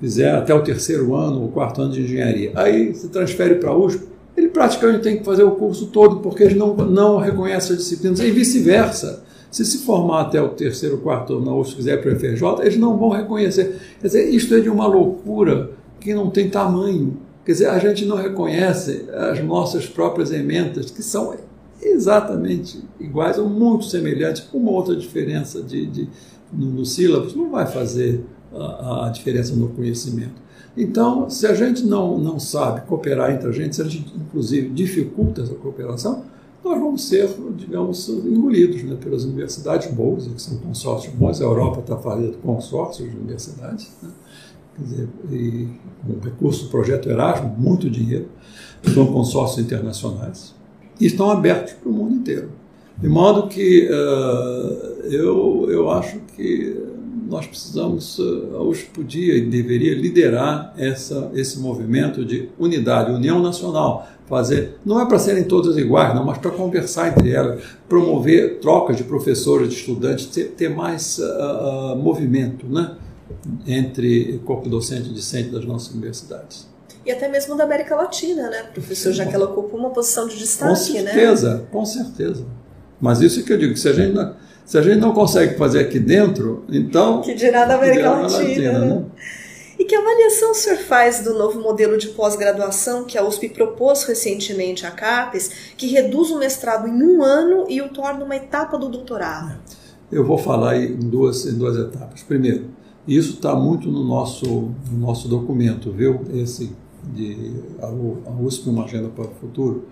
fizer 0.00 0.34
até 0.34 0.54
o 0.54 0.62
terceiro 0.62 1.14
ano 1.14 1.42
ou 1.42 1.48
quarto 1.48 1.82
ano 1.82 1.92
de 1.92 2.02
engenharia, 2.02 2.52
aí 2.54 2.94
se 2.94 3.08
transfere 3.08 3.56
para 3.56 3.70
a 3.70 3.76
USP, 3.76 4.06
ele 4.36 4.48
praticamente 4.48 5.02
tem 5.02 5.18
que 5.18 5.24
fazer 5.24 5.42
o 5.42 5.52
curso 5.52 5.86
todo, 5.86 6.20
porque 6.20 6.44
ele 6.44 6.54
não, 6.54 6.74
não 6.76 7.16
reconhece 7.18 7.72
as 7.72 7.78
disciplinas, 7.78 8.20
e 8.20 8.30
vice-versa. 8.30 9.24
Se 9.50 9.64
se 9.64 9.78
formar 9.78 10.22
até 10.22 10.40
o 10.40 10.50
terceiro, 10.50 10.98
quarto 10.98 11.38
ano, 11.38 11.56
ou 11.56 11.64
se 11.64 11.74
quiser 11.74 12.00
para 12.00 12.12
o 12.12 12.16
FRJ, 12.16 12.60
eles 12.60 12.76
não 12.76 12.96
vão 12.98 13.08
reconhecer. 13.08 13.80
Quer 14.00 14.06
dizer, 14.06 14.28
isto 14.28 14.54
é 14.54 14.60
de 14.60 14.68
uma 14.68 14.86
loucura 14.86 15.70
que 15.98 16.14
não 16.14 16.30
tem 16.30 16.48
tamanho. 16.48 17.16
Quer 17.44 17.52
dizer, 17.52 17.66
a 17.66 17.78
gente 17.78 18.04
não 18.04 18.16
reconhece 18.16 19.06
as 19.12 19.42
nossas 19.42 19.86
próprias 19.86 20.30
emendas, 20.30 20.90
que 20.90 21.02
são 21.02 21.34
exatamente 21.80 22.84
iguais 23.00 23.38
ou 23.38 23.48
muito 23.48 23.86
semelhantes, 23.86 24.46
uma 24.52 24.70
outra 24.70 24.94
diferença 24.94 25.62
de, 25.62 25.86
de 25.86 26.08
no, 26.52 26.66
no 26.66 26.84
sílabus 26.84 27.34
não 27.34 27.50
vai 27.50 27.66
fazer 27.66 28.24
a, 28.52 29.06
a 29.06 29.10
diferença 29.10 29.54
no 29.54 29.68
conhecimento. 29.68 30.48
Então, 30.76 31.28
se 31.28 31.46
a 31.46 31.54
gente 31.54 31.84
não, 31.84 32.18
não 32.18 32.38
sabe 32.38 32.82
cooperar 32.82 33.32
entre 33.32 33.48
a 33.48 33.52
gente, 33.52 33.74
se 33.74 33.82
a 33.82 33.84
gente, 33.84 34.14
inclusive, 34.16 34.68
dificulta 34.68 35.42
essa 35.42 35.54
cooperação, 35.54 36.22
nós 36.64 36.78
vamos 36.78 37.04
ser, 37.04 37.28
digamos, 37.56 38.08
engolidos 38.08 38.82
né, 38.82 38.96
pelas 39.00 39.24
universidades 39.24 39.90
boas, 39.90 40.26
que 40.26 40.40
são 40.40 40.58
consórcios 40.58 41.14
bons. 41.14 41.40
A 41.40 41.44
Europa 41.44 41.80
está 41.80 41.96
fazendo 41.96 42.36
consórcios 42.38 43.10
de 43.10 43.16
universidades, 43.16 43.90
né? 44.02 44.10
Dizer, 44.78 45.08
e 45.32 45.68
com 46.06 46.24
recurso 46.24 46.64
do 46.64 46.70
projeto 46.70 47.08
Erasmus, 47.10 47.58
muito 47.58 47.90
dinheiro, 47.90 48.28
são 48.94 49.06
consórcios 49.06 49.64
internacionais, 49.64 50.54
e 51.00 51.06
estão 51.06 51.30
abertos 51.30 51.72
para 51.72 51.88
o 51.88 51.92
mundo 51.92 52.14
inteiro. 52.14 52.50
De 52.96 53.08
modo 53.08 53.48
que 53.48 53.88
uh, 53.88 55.04
eu, 55.06 55.66
eu 55.68 55.90
acho 55.90 56.18
que 56.36 56.76
nós 57.28 57.46
precisamos, 57.46 58.18
eh, 58.18 58.56
a 58.56 58.62
USP 58.62 58.86
podia 58.86 59.36
e 59.36 59.42
deveria 59.42 59.94
liderar 59.94 60.72
essa, 60.78 61.30
esse 61.34 61.58
movimento 61.58 62.24
de 62.24 62.48
unidade, 62.58 63.12
união 63.12 63.40
nacional. 63.40 64.08
Fazer, 64.26 64.78
não 64.84 65.00
é 65.00 65.06
para 65.06 65.18
serem 65.18 65.44
todas 65.44 65.76
iguais, 65.78 66.14
não, 66.14 66.24
mas 66.24 66.38
para 66.38 66.50
conversar 66.50 67.08
entre 67.08 67.30
elas, 67.30 67.62
promover 67.88 68.60
trocas 68.60 68.96
de 68.96 69.04
professores, 69.04 69.68
de 69.68 69.74
estudantes, 69.74 70.26
ter, 70.26 70.48
ter 70.48 70.68
mais 70.68 71.18
uh, 71.18 71.22
uh, 71.22 71.96
movimento 71.96 72.66
né, 72.66 72.96
entre 73.66 74.38
corpo 74.44 74.68
docente 74.68 75.08
e 75.08 75.14
discente 75.14 75.48
das 75.48 75.64
nossas 75.64 75.94
universidades. 75.94 76.68
E 77.06 77.10
até 77.10 77.26
mesmo 77.26 77.56
da 77.56 77.64
América 77.64 77.96
Latina, 77.96 78.50
né, 78.50 78.64
professor, 78.64 79.12
já 79.12 79.24
que 79.24 79.34
ela 79.34 79.46
ocupa 79.46 79.74
uma 79.74 79.90
posição 79.90 80.28
de 80.28 80.36
destaque. 80.36 80.74
Com 80.74 80.92
né? 80.92 81.02
certeza, 81.04 81.54
né? 81.54 81.64
com 81.72 81.84
certeza. 81.86 82.46
Mas 83.00 83.22
isso 83.22 83.40
é 83.40 83.42
que 83.42 83.52
eu 83.52 83.58
digo, 83.58 83.76
se 83.78 83.88
a 83.88 83.92
gente 83.94 84.14
se 84.68 84.76
a 84.76 84.82
gente 84.82 85.00
não 85.00 85.14
consegue 85.14 85.56
fazer 85.56 85.80
aqui 85.80 85.98
dentro, 85.98 86.62
então. 86.68 87.22
Que 87.22 87.32
dirá 87.32 87.64
da 87.64 87.76
América 87.76 88.10
Latina. 88.10 88.38
Latina 88.38 88.78
né? 88.80 88.86
né? 88.96 89.04
E 89.78 89.84
que 89.86 89.94
avaliação 89.94 90.50
o 90.50 90.54
senhor 90.54 90.76
faz 90.80 91.24
do 91.24 91.38
novo 91.38 91.58
modelo 91.58 91.96
de 91.96 92.08
pós-graduação 92.08 93.04
que 93.04 93.16
a 93.16 93.26
USP 93.26 93.48
propôs 93.48 94.04
recentemente 94.04 94.84
à 94.84 94.90
CAPES, 94.90 95.72
que 95.74 95.86
reduz 95.86 96.30
o 96.30 96.38
mestrado 96.38 96.86
em 96.86 97.02
um 97.02 97.22
ano 97.22 97.64
e 97.66 97.80
o 97.80 97.88
torna 97.88 98.22
uma 98.22 98.36
etapa 98.36 98.76
do 98.76 98.90
doutorado? 98.90 99.58
Eu 100.12 100.22
vou 100.22 100.36
falar 100.36 100.76
em 100.76 100.98
duas, 100.98 101.46
em 101.46 101.56
duas 101.56 101.74
etapas. 101.78 102.22
Primeiro, 102.22 102.66
isso 103.06 103.36
está 103.36 103.56
muito 103.56 103.90
no 103.90 104.04
nosso, 104.04 104.44
no 104.92 104.98
nosso 104.98 105.28
documento, 105.28 105.90
viu? 105.92 106.20
Esse 106.34 106.70
de 107.14 107.54
a 107.80 107.88
USP, 108.38 108.68
uma 108.68 108.84
agenda 108.84 109.08
para 109.08 109.24
o 109.24 109.30
futuro 109.40 109.86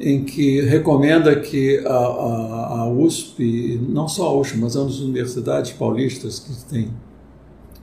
em 0.00 0.24
que 0.24 0.62
recomenda 0.62 1.38
que 1.38 1.78
a, 1.86 1.92
a, 1.92 2.80
a, 2.80 2.88
USP, 2.88 3.78
não 3.86 4.08
só 4.08 4.28
a 4.28 4.40
USP, 4.40 4.56
mas 4.56 4.74
as 4.76 4.98
universidades 4.98 5.72
paulistas 5.72 6.38
que 6.38 6.64
têm 6.64 6.90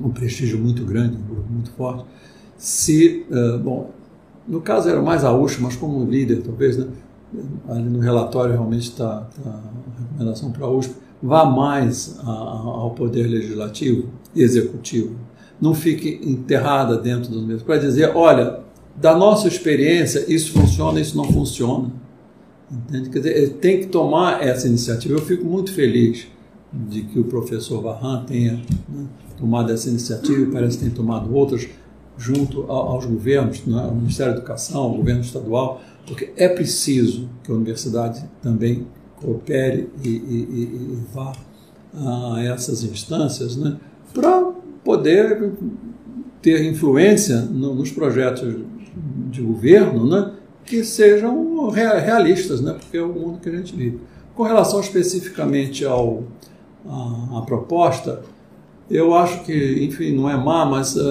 um 0.01 0.09
prestígio 0.09 0.57
muito 0.57 0.83
grande, 0.83 1.15
muito 1.49 1.69
forte, 1.71 2.05
se, 2.57 3.25
uh, 3.29 3.59
bom, 3.59 3.91
no 4.47 4.61
caso 4.61 4.89
era 4.89 5.01
mais 5.01 5.23
a 5.23 5.31
USP, 5.31 5.61
mas 5.61 5.75
como 5.75 6.03
líder 6.09 6.41
talvez, 6.41 6.77
né, 6.77 6.87
ali 7.69 7.87
no 7.87 7.99
relatório 7.99 8.53
realmente 8.53 8.89
está 8.89 9.27
tá 9.43 9.49
a 9.49 10.01
recomendação 10.01 10.51
para 10.51 10.65
a 10.65 10.71
USP, 10.71 10.95
vá 11.21 11.45
mais 11.45 12.19
a, 12.23 12.31
ao 12.31 12.91
poder 12.91 13.27
legislativo 13.27 14.09
e 14.33 14.41
executivo, 14.41 15.15
não 15.61 15.75
fique 15.75 16.19
enterrada 16.23 16.97
dentro 16.97 17.29
dos 17.29 17.43
mesmos, 17.43 17.63
para 17.63 17.77
dizer, 17.77 18.11
olha, 18.15 18.61
da 18.95 19.15
nossa 19.15 19.47
experiência, 19.47 20.25
isso 20.27 20.51
funciona, 20.51 20.99
isso 20.99 21.15
não 21.15 21.25
funciona 21.25 21.91
Entende? 22.71 23.09
Quer 23.09 23.19
dizer, 23.19 23.49
tem 23.61 23.79
que 23.79 23.87
tomar 23.87 24.43
essa 24.43 24.67
iniciativa. 24.67 25.15
Eu 25.15 25.21
fico 25.21 25.45
muito 25.45 25.73
feliz 25.73 26.27
de 26.71 27.01
que 27.01 27.19
o 27.19 27.23
professor 27.23 27.81
Varran 27.81 28.25
tenha 28.25 28.61
né, 28.89 29.05
tomado 29.37 29.71
essa 29.71 29.89
iniciativa 29.89 30.41
e 30.41 30.45
parece 30.47 30.77
que 30.77 30.83
tem 30.83 30.93
tomado 30.93 31.33
outras 31.33 31.67
junto 32.17 32.63
aos 32.63 33.05
governos, 33.05 33.65
né, 33.65 33.79
ao 33.79 33.95
Ministério 33.95 34.33
da 34.33 34.39
Educação, 34.39 34.81
ao 34.81 34.95
governo 34.95 35.21
estadual, 35.21 35.81
porque 36.05 36.33
é 36.35 36.49
preciso 36.49 37.29
que 37.43 37.51
a 37.51 37.55
universidade 37.55 38.23
também 38.41 38.87
coopere 39.17 39.89
e, 40.03 40.09
e, 40.09 40.11
e 40.11 41.03
vá 41.13 41.33
a 41.93 42.41
essas 42.43 42.83
instâncias 42.83 43.55
né, 43.55 43.77
para 44.13 44.51
poder 44.83 45.53
ter 46.41 46.65
influência 46.65 47.41
no, 47.41 47.75
nos 47.75 47.91
projetos 47.91 48.55
de 49.29 49.41
governo 49.41 50.09
né, 50.09 50.33
que 50.67 50.83
sejam 50.83 51.69
realistas, 51.69 52.61
né? 52.61 52.73
porque 52.73 52.97
é 52.97 53.01
o 53.01 53.07
mundo 53.07 53.39
que 53.39 53.49
a 53.49 53.51
gente 53.51 53.75
vive. 53.75 54.01
Com 54.35 54.43
relação 54.43 54.79
especificamente 54.79 55.83
ao, 55.85 56.23
a, 56.85 57.39
a 57.39 57.41
proposta, 57.41 58.21
eu 58.89 59.13
acho 59.15 59.43
que, 59.43 59.83
enfim, 59.83 60.15
não 60.15 60.29
é 60.29 60.37
má, 60.37 60.65
mas 60.65 60.95
uh, 60.95 61.01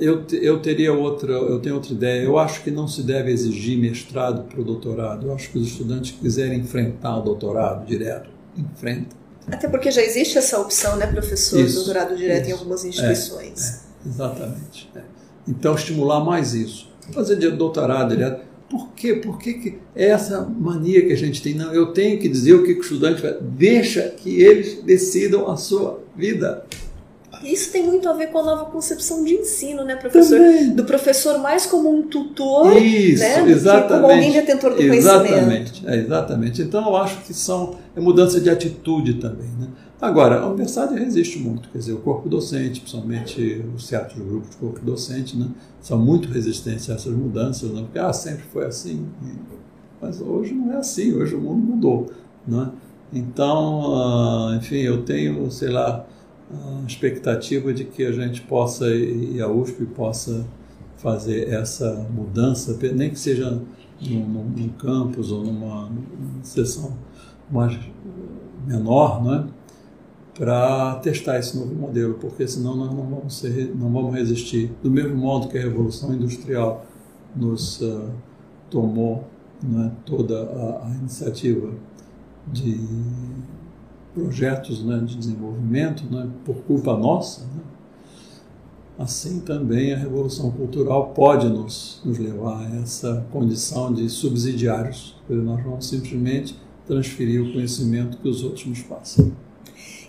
eu, 0.00 0.24
eu 0.32 0.60
teria 0.60 0.92
outra, 0.92 1.32
eu 1.32 1.60
tenho 1.60 1.74
outra 1.74 1.92
ideia. 1.92 2.22
Eu 2.22 2.38
acho 2.38 2.62
que 2.62 2.70
não 2.70 2.88
se 2.88 3.02
deve 3.02 3.30
exigir 3.30 3.78
mestrado 3.78 4.44
para 4.44 4.60
o 4.60 4.64
doutorado. 4.64 5.26
Eu 5.26 5.34
acho 5.34 5.50
que 5.50 5.58
os 5.58 5.68
estudantes 5.68 6.12
que 6.12 6.18
quiserem 6.18 6.60
enfrentar 6.60 7.18
o 7.18 7.22
doutorado 7.22 7.84
direto, 7.84 8.30
enfrentam. 8.56 9.18
Até 9.46 9.68
porque 9.68 9.90
já 9.90 10.02
existe 10.02 10.38
essa 10.38 10.58
opção, 10.60 10.96
né, 10.96 11.06
professor, 11.06 11.60
isso, 11.60 11.74
doutorado 11.76 12.16
direto 12.16 12.42
isso. 12.42 12.50
em 12.50 12.52
algumas 12.52 12.84
instituições. 12.84 13.84
É, 14.04 14.08
é, 14.08 14.08
exatamente. 14.08 14.90
É. 14.94 15.00
Então, 15.46 15.74
estimular 15.74 16.24
mais 16.24 16.54
isso. 16.54 16.90
Fazer 17.12 17.36
doutorado 17.50 18.10
direto 18.10 18.51
por 18.72 18.88
quê? 18.94 19.12
Por 19.12 19.38
que, 19.38 19.52
que 19.52 19.78
essa 19.94 20.40
mania 20.40 21.06
que 21.06 21.12
a 21.12 21.16
gente 21.16 21.42
tem? 21.42 21.52
Não, 21.52 21.74
eu 21.74 21.92
tenho 21.92 22.18
que 22.18 22.26
dizer 22.26 22.54
o 22.54 22.64
que 22.64 22.72
o 22.72 22.80
estudante 22.80 23.20
vai. 23.20 23.36
Deixa 23.38 24.08
que 24.08 24.40
eles 24.40 24.82
decidam 24.82 25.50
a 25.50 25.58
sua 25.58 26.00
vida. 26.16 26.64
Isso 27.44 27.70
tem 27.70 27.84
muito 27.84 28.08
a 28.08 28.14
ver 28.14 28.28
com 28.28 28.38
a 28.38 28.42
nova 28.42 28.64
concepção 28.66 29.24
de 29.24 29.34
ensino, 29.34 29.84
né, 29.84 29.96
professor? 29.96 30.38
Também. 30.38 30.70
Do 30.70 30.84
professor 30.84 31.38
mais 31.38 31.66
como 31.66 31.94
um 31.94 32.02
tutor, 32.02 32.74
Isso, 32.80 33.22
né, 33.22 33.50
exatamente. 33.50 34.00
como 34.00 34.10
alguém 34.10 34.32
detentor 34.32 34.74
do 34.74 34.82
exatamente, 34.82 35.32
conhecimento. 35.32 35.82
É, 35.86 35.96
exatamente. 35.98 36.62
Então 36.62 36.86
eu 36.86 36.96
acho 36.96 37.18
que 37.24 37.34
são 37.34 37.76
é 37.94 38.00
mudança 38.00 38.40
de 38.40 38.48
atitude 38.48 39.14
também, 39.14 39.48
né? 39.58 39.68
Agora, 40.02 40.40
a 40.40 40.48
universidade 40.48 40.98
resiste 40.98 41.38
muito, 41.38 41.68
quer 41.68 41.78
dizer, 41.78 41.92
o 41.92 41.98
corpo 41.98 42.28
docente, 42.28 42.80
principalmente 42.80 43.64
os 43.72 43.86
certos 43.86 44.20
grupos 44.20 44.50
de 44.50 44.56
corpo 44.56 44.80
docente, 44.84 45.36
né, 45.36 45.48
são 45.80 45.96
muito 45.96 46.28
resistentes 46.28 46.90
a 46.90 46.94
essas 46.94 47.14
mudanças, 47.14 47.70
né, 47.70 47.82
porque 47.82 48.00
ah, 48.00 48.12
sempre 48.12 48.42
foi 48.52 48.66
assim. 48.66 49.06
Mas 50.00 50.20
hoje 50.20 50.54
não 50.54 50.72
é 50.72 50.78
assim, 50.78 51.14
hoje 51.14 51.36
o 51.36 51.40
mundo 51.40 51.62
mudou. 51.62 52.10
Né? 52.44 52.72
Então, 53.12 53.92
uh, 53.92 54.56
enfim, 54.56 54.78
eu 54.78 55.04
tenho, 55.04 55.48
sei 55.52 55.68
lá, 55.68 56.04
a 56.52 56.84
expectativa 56.84 57.72
de 57.72 57.84
que 57.84 58.04
a 58.04 58.10
gente 58.10 58.42
possa, 58.42 58.92
e 58.92 59.40
a 59.40 59.46
USP 59.46 59.86
possa 59.86 60.44
fazer 60.96 61.48
essa 61.48 62.08
mudança, 62.10 62.76
nem 62.92 63.08
que 63.08 63.20
seja 63.20 63.62
num, 64.00 64.24
num 64.26 64.68
campus 64.70 65.30
ou 65.30 65.44
numa, 65.44 65.84
numa 65.84 66.42
sessão 66.42 66.92
mais 67.48 67.78
menor, 68.66 69.22
né? 69.22 69.46
Para 70.34 70.94
testar 70.96 71.38
esse 71.38 71.56
novo 71.56 71.74
modelo, 71.74 72.14
porque 72.14 72.46
senão 72.46 72.76
nós 72.76 72.94
não 72.94 73.04
vamos, 73.04 73.34
ser, 73.36 73.74
não 73.74 73.92
vamos 73.92 74.14
resistir. 74.14 74.72
Do 74.82 74.90
mesmo 74.90 75.14
modo 75.16 75.48
que 75.48 75.58
a 75.58 75.60
Revolução 75.60 76.12
Industrial 76.14 76.86
nos 77.36 77.80
uh, 77.80 78.10
tomou 78.70 79.24
né, 79.62 79.92
toda 80.06 80.42
a, 80.42 80.86
a, 80.86 80.90
iniciativa 80.98 81.72
de 82.50 82.80
projetos 84.14 84.82
né, 84.84 84.98
de 84.98 85.16
desenvolvimento 85.16 86.04
né, 86.10 86.28
por 86.44 86.56
culpa 86.62 86.96
nossa, 86.96 87.42
né, 87.42 87.60
assim 88.98 89.40
também 89.40 89.92
a 89.92 89.98
Revolução 89.98 90.50
Cultural 90.50 91.10
pode 91.10 91.48
nos, 91.48 92.00
nos 92.04 92.18
levar 92.18 92.60
a 92.60 92.76
essa 92.76 93.26
condição 93.30 93.92
de 93.92 94.08
subsidiários, 94.08 95.16
porque 95.26 95.42
nós 95.42 95.62
vamos 95.62 95.86
simplesmente 95.86 96.58
transferir 96.86 97.42
o 97.42 97.52
conhecimento 97.52 98.18
que 98.18 98.28
os 98.28 98.42
outros 98.42 98.66
nos 98.66 98.82
passam. 98.82 99.32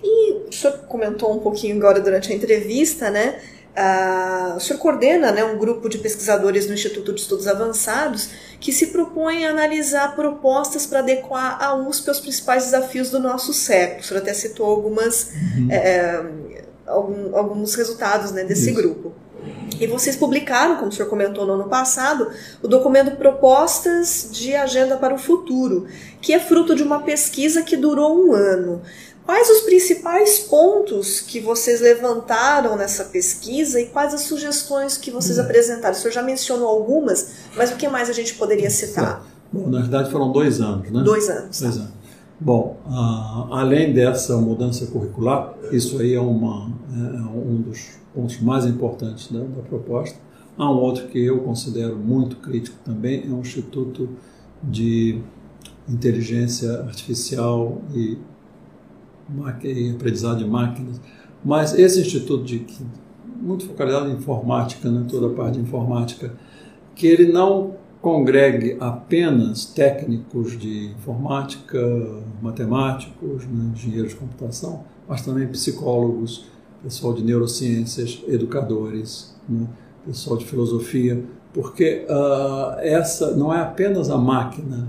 E 0.03 0.49
o 0.49 0.51
senhor 0.51 0.79
comentou 0.87 1.33
um 1.33 1.39
pouquinho 1.39 1.77
agora 1.77 1.99
durante 2.01 2.31
a 2.31 2.35
entrevista, 2.35 3.09
né? 3.09 3.39
Uh, 3.73 4.55
o 4.55 4.59
senhor 4.59 4.79
coordena 4.79 5.31
né, 5.31 5.43
um 5.43 5.57
grupo 5.57 5.89
de 5.89 5.97
pesquisadores 5.97 6.67
no 6.67 6.75
Instituto 6.75 7.11
de 7.11 7.21
Estudos 7.21 7.47
Avançados 7.47 8.29
que 8.59 8.71
se 8.71 8.87
propõe 8.87 9.47
a 9.47 9.49
analisar 9.49 10.15
propostas 10.15 10.85
para 10.85 10.99
adequar 10.99 11.57
a 11.59 11.73
USP 11.73 12.07
aos 12.07 12.19
principais 12.19 12.65
desafios 12.65 13.09
do 13.09 13.19
nosso 13.19 13.51
século. 13.51 14.01
O 14.01 14.03
senhor 14.03 14.19
até 14.19 14.31
citou 14.31 14.67
algumas, 14.67 15.31
uhum. 15.57 15.71
é, 15.71 16.23
algum, 16.85 17.35
alguns 17.35 17.73
resultados 17.73 18.31
né, 18.31 18.43
desse 18.43 18.69
Isso. 18.69 18.79
grupo. 18.79 19.11
E 19.79 19.87
vocês 19.87 20.15
publicaram, 20.15 20.75
como 20.75 20.89
o 20.89 20.91
senhor 20.91 21.09
comentou 21.09 21.45
no 21.45 21.53
ano 21.53 21.67
passado, 21.67 22.29
o 22.61 22.67
documento 22.67 23.17
Propostas 23.17 24.29
de 24.31 24.55
Agenda 24.55 24.97
para 24.97 25.13
o 25.13 25.17
Futuro, 25.17 25.87
que 26.21 26.31
é 26.31 26.39
fruto 26.39 26.75
de 26.75 26.83
uma 26.83 27.01
pesquisa 27.01 27.63
que 27.63 27.75
durou 27.75 28.15
um 28.15 28.33
ano. 28.33 28.81
Quais 29.25 29.49
os 29.49 29.61
principais 29.61 30.39
pontos 30.39 31.21
que 31.21 31.39
vocês 31.39 31.79
levantaram 31.79 32.75
nessa 32.75 33.05
pesquisa 33.05 33.79
e 33.79 33.85
quais 33.85 34.13
as 34.13 34.21
sugestões 34.21 34.97
que 34.97 35.09
vocês 35.11 35.37
hum. 35.37 35.41
apresentaram? 35.41 35.95
O 35.95 35.97
senhor 35.97 36.13
já 36.13 36.21
mencionou 36.21 36.67
algumas, 36.67 37.31
mas 37.55 37.71
o 37.71 37.77
que 37.77 37.87
mais 37.87 38.09
a 38.09 38.13
gente 38.13 38.35
poderia 38.35 38.69
citar? 38.69 39.25
Bom, 39.51 39.69
na 39.69 39.79
verdade 39.79 40.11
foram 40.11 40.31
dois 40.31 40.59
anos, 40.59 40.91
né? 40.91 41.03
Dois 41.03 41.29
anos. 41.29 41.59
Dois 41.59 41.77
anos. 41.77 41.93
Bom, 42.39 42.77
uh, 42.85 43.53
além 43.53 43.93
dessa 43.93 44.35
mudança 44.37 44.85
curricular, 44.87 45.53
isso 45.71 45.99
aí 45.99 46.13
é, 46.13 46.19
uma, 46.19 46.69
é 46.91 47.21
um 47.37 47.61
dos 47.61 47.91
pontos 48.13 48.41
mais 48.41 48.65
importantes 48.65 49.31
da, 49.31 49.39
da 49.39 49.61
proposta. 49.61 50.17
Há 50.57 50.69
um 50.69 50.75
outro 50.75 51.07
que 51.07 51.23
eu 51.23 51.39
considero 51.39 51.95
muito 51.95 52.35
crítico 52.37 52.77
também, 52.83 53.23
é 53.25 53.29
o 53.29 53.39
Instituto 53.39 54.09
de 54.61 55.21
Inteligência 55.87 56.81
Artificial 56.81 57.81
e 57.93 58.17
aprendizado 59.95 60.37
de 60.37 60.45
máquinas, 60.45 60.99
mas 61.43 61.77
esse 61.77 61.99
instituto 62.01 62.43
de 62.43 62.65
muito 63.41 63.65
focalizado 63.65 64.09
em 64.09 64.13
informática, 64.13 64.89
né, 64.89 65.05
toda 65.09 65.27
a 65.27 65.29
parte 65.29 65.55
de 65.55 65.61
informática, 65.61 66.33
que 66.95 67.05
ele 67.05 67.31
não 67.31 67.75
congregue 68.01 68.77
apenas 68.79 69.65
técnicos 69.65 70.57
de 70.57 70.91
informática, 70.91 71.79
matemáticos, 72.41 73.45
né, 73.45 73.71
engenheiros 73.73 74.11
de 74.11 74.17
computação, 74.17 74.83
mas 75.07 75.21
também 75.21 75.47
psicólogos, 75.47 76.45
pessoal 76.81 77.13
de 77.13 77.23
neurociências, 77.23 78.21
educadores, 78.27 79.35
né, 79.47 79.67
pessoal 80.05 80.37
de 80.37 80.45
filosofia, 80.45 81.23
porque 81.53 82.05
uh, 82.09 82.79
essa 82.79 83.35
não 83.35 83.53
é 83.53 83.61
apenas 83.61 84.09
a 84.09 84.17
máquina 84.17 84.87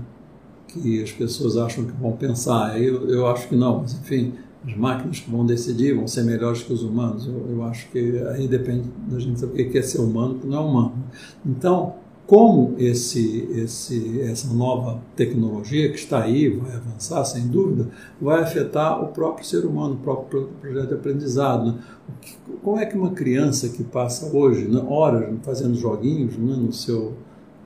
que 0.79 1.01
as 1.01 1.11
pessoas 1.11 1.57
acham 1.57 1.85
que 1.85 1.91
vão 1.93 2.11
pensar. 2.13 2.81
Eu, 2.81 3.09
eu 3.09 3.27
acho 3.27 3.47
que 3.47 3.55
não, 3.55 3.81
mas 3.81 3.93
enfim, 3.93 4.33
as 4.67 4.75
máquinas 4.75 5.19
que 5.19 5.29
vão 5.29 5.45
decidir 5.45 5.95
vão 5.95 6.07
ser 6.07 6.23
melhores 6.23 6.63
que 6.63 6.73
os 6.73 6.83
humanos. 6.83 7.27
Eu, 7.27 7.45
eu 7.49 7.63
acho 7.63 7.89
que 7.89 8.17
aí 8.29 8.47
depende 8.47 8.89
da 9.07 9.19
gente 9.19 9.39
saber 9.39 9.67
o 9.67 9.71
que 9.71 9.77
é 9.77 9.81
ser 9.81 10.01
humano 10.01 10.33
e 10.33 10.37
o 10.37 10.39
que 10.39 10.47
não 10.47 10.57
é 10.57 10.61
humano. 10.61 10.93
Então, 11.45 11.95
como 12.27 12.73
esse, 12.79 13.47
esse, 13.51 14.19
essa 14.21 14.51
nova 14.51 14.99
tecnologia 15.15 15.89
que 15.89 15.97
está 15.97 16.23
aí 16.23 16.49
vai 16.49 16.75
avançar, 16.75 17.23
sem 17.23 17.47
dúvida, 17.47 17.87
vai 18.19 18.41
afetar 18.41 19.03
o 19.03 19.09
próprio 19.09 19.45
ser 19.45 19.63
humano, 19.63 19.93
o 19.93 19.97
próprio 19.97 20.49
projeto 20.59 20.87
de 20.87 20.93
aprendizado. 20.95 21.71
Né? 21.71 21.77
Como 22.63 22.79
é 22.79 22.85
que 22.87 22.97
uma 22.97 23.11
criança 23.11 23.69
que 23.69 23.83
passa 23.83 24.35
hoje 24.35 24.67
né, 24.67 24.83
horas 24.87 25.31
fazendo 25.43 25.75
joguinhos 25.75 26.35
né, 26.35 26.55
no 26.55 26.73
seu 26.73 27.13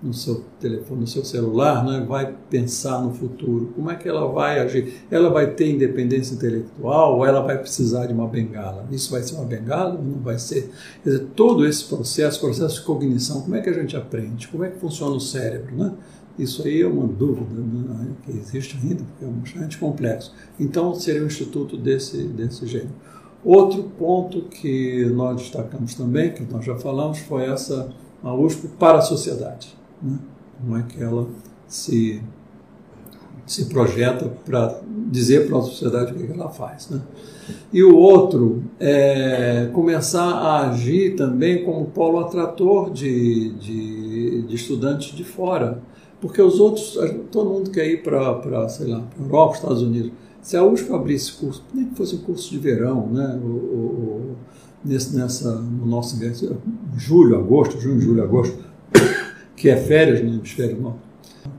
no 0.01 0.13
seu 0.13 0.45
telefone, 0.59 1.01
no 1.01 1.07
seu 1.07 1.25
celular, 1.25 1.83
né, 1.83 2.05
vai 2.07 2.33
pensar 2.49 3.01
no 3.01 3.13
futuro. 3.13 3.73
Como 3.75 3.91
é 3.91 3.95
que 3.95 4.07
ela 4.07 4.31
vai 4.31 4.59
agir? 4.59 4.93
Ela 5.11 5.29
vai 5.29 5.51
ter 5.51 5.69
independência 5.69 6.35
intelectual 6.35 7.17
ou 7.17 7.25
ela 7.25 7.41
vai 7.41 7.57
precisar 7.57 8.05
de 8.05 8.13
uma 8.13 8.27
bengala? 8.27 8.87
Isso 8.91 9.11
vai 9.11 9.21
ser 9.21 9.35
uma 9.35 9.45
bengala 9.45 9.95
ou 9.95 10.03
não 10.03 10.19
vai 10.19 10.39
ser? 10.39 10.71
Quer 11.03 11.09
dizer, 11.09 11.25
todo 11.35 11.65
esse 11.65 11.83
processo, 11.83 12.39
processo 12.39 12.75
de 12.75 12.85
cognição, 12.85 13.41
como 13.41 13.55
é 13.55 13.61
que 13.61 13.69
a 13.69 13.73
gente 13.73 13.97
aprende? 13.97 14.47
Como 14.47 14.63
é 14.63 14.69
que 14.69 14.79
funciona 14.79 15.15
o 15.15 15.19
cérebro, 15.19 15.75
né? 15.75 15.93
Isso 16.37 16.65
aí 16.65 16.81
é 16.81 16.87
uma 16.87 17.05
dúvida 17.05 17.49
né, 17.53 18.11
que 18.25 18.31
existe 18.31 18.79
ainda, 18.81 19.03
porque 19.03 19.25
é 19.25 19.27
bastante 19.27 19.77
complexo. 19.77 20.33
Então, 20.57 20.95
seria 20.95 21.21
um 21.21 21.25
instituto 21.25 21.75
desse, 21.75 22.23
desse 22.23 22.65
gênero. 22.65 22.95
Outro 23.43 23.83
ponto 23.83 24.43
que 24.43 25.03
nós 25.07 25.41
destacamos 25.41 25.95
também, 25.95 26.31
que 26.31 26.43
nós 26.43 26.63
já 26.63 26.77
falamos, 26.77 27.19
foi 27.19 27.43
essa 27.43 27.93
a 28.23 28.33
USP 28.33 28.69
para 28.79 28.99
a 28.99 29.01
sociedade 29.01 29.78
né? 30.01 30.17
como 30.59 30.77
é 30.77 30.83
que 30.83 31.01
ela 31.01 31.27
se, 31.67 32.21
se 33.45 33.65
projeta 33.65 34.25
para 34.45 34.81
dizer 35.09 35.47
para 35.47 35.57
a 35.57 35.61
sociedade 35.61 36.13
o 36.13 36.15
que, 36.15 36.31
ela 36.31 36.49
faz. 36.49 36.89
Né? 36.89 37.01
E 37.71 37.83
o 37.83 37.95
outro 37.95 38.63
é 38.79 39.69
começar 39.73 40.23
a 40.23 40.69
agir 40.69 41.15
também 41.15 41.63
como 41.63 41.85
polo 41.85 42.19
atrator 42.19 42.91
de, 42.91 43.51
de, 43.53 44.41
de 44.43 44.55
estudantes 44.55 45.15
de 45.15 45.23
fora, 45.23 45.81
porque 46.19 46.41
os 46.41 46.59
outros, 46.59 46.97
todo 47.31 47.49
mundo 47.49 47.71
quer 47.71 47.87
ir 47.87 48.03
para, 48.03 48.67
sei 48.67 48.87
lá, 48.87 48.99
para 48.99 49.23
Europa, 49.23 49.55
Estados 49.55 49.81
Unidos. 49.81 50.11
Se 50.41 50.57
a 50.57 50.63
USP 50.63 50.91
abrisse 50.93 51.33
curso, 51.33 51.63
nem 51.73 51.85
que 51.85 51.95
fosse 51.95 52.15
um 52.15 52.19
curso 52.19 52.49
de 52.49 52.57
verão, 52.57 53.07
né? 53.07 53.39
O, 53.41 53.47
o, 53.47 54.35
nesse, 54.83 55.15
nessa, 55.15 55.55
no 55.55 55.85
nosso 55.85 56.17
julho, 56.95 57.37
agosto, 57.37 57.79
junho, 57.79 57.99
julho, 57.99 58.23
agosto, 58.23 58.57
que 59.59 59.69
é 59.69 59.75
férias 59.75 60.23
no 60.23 60.33
hemisfério 60.35 60.79
norte. 60.79 60.99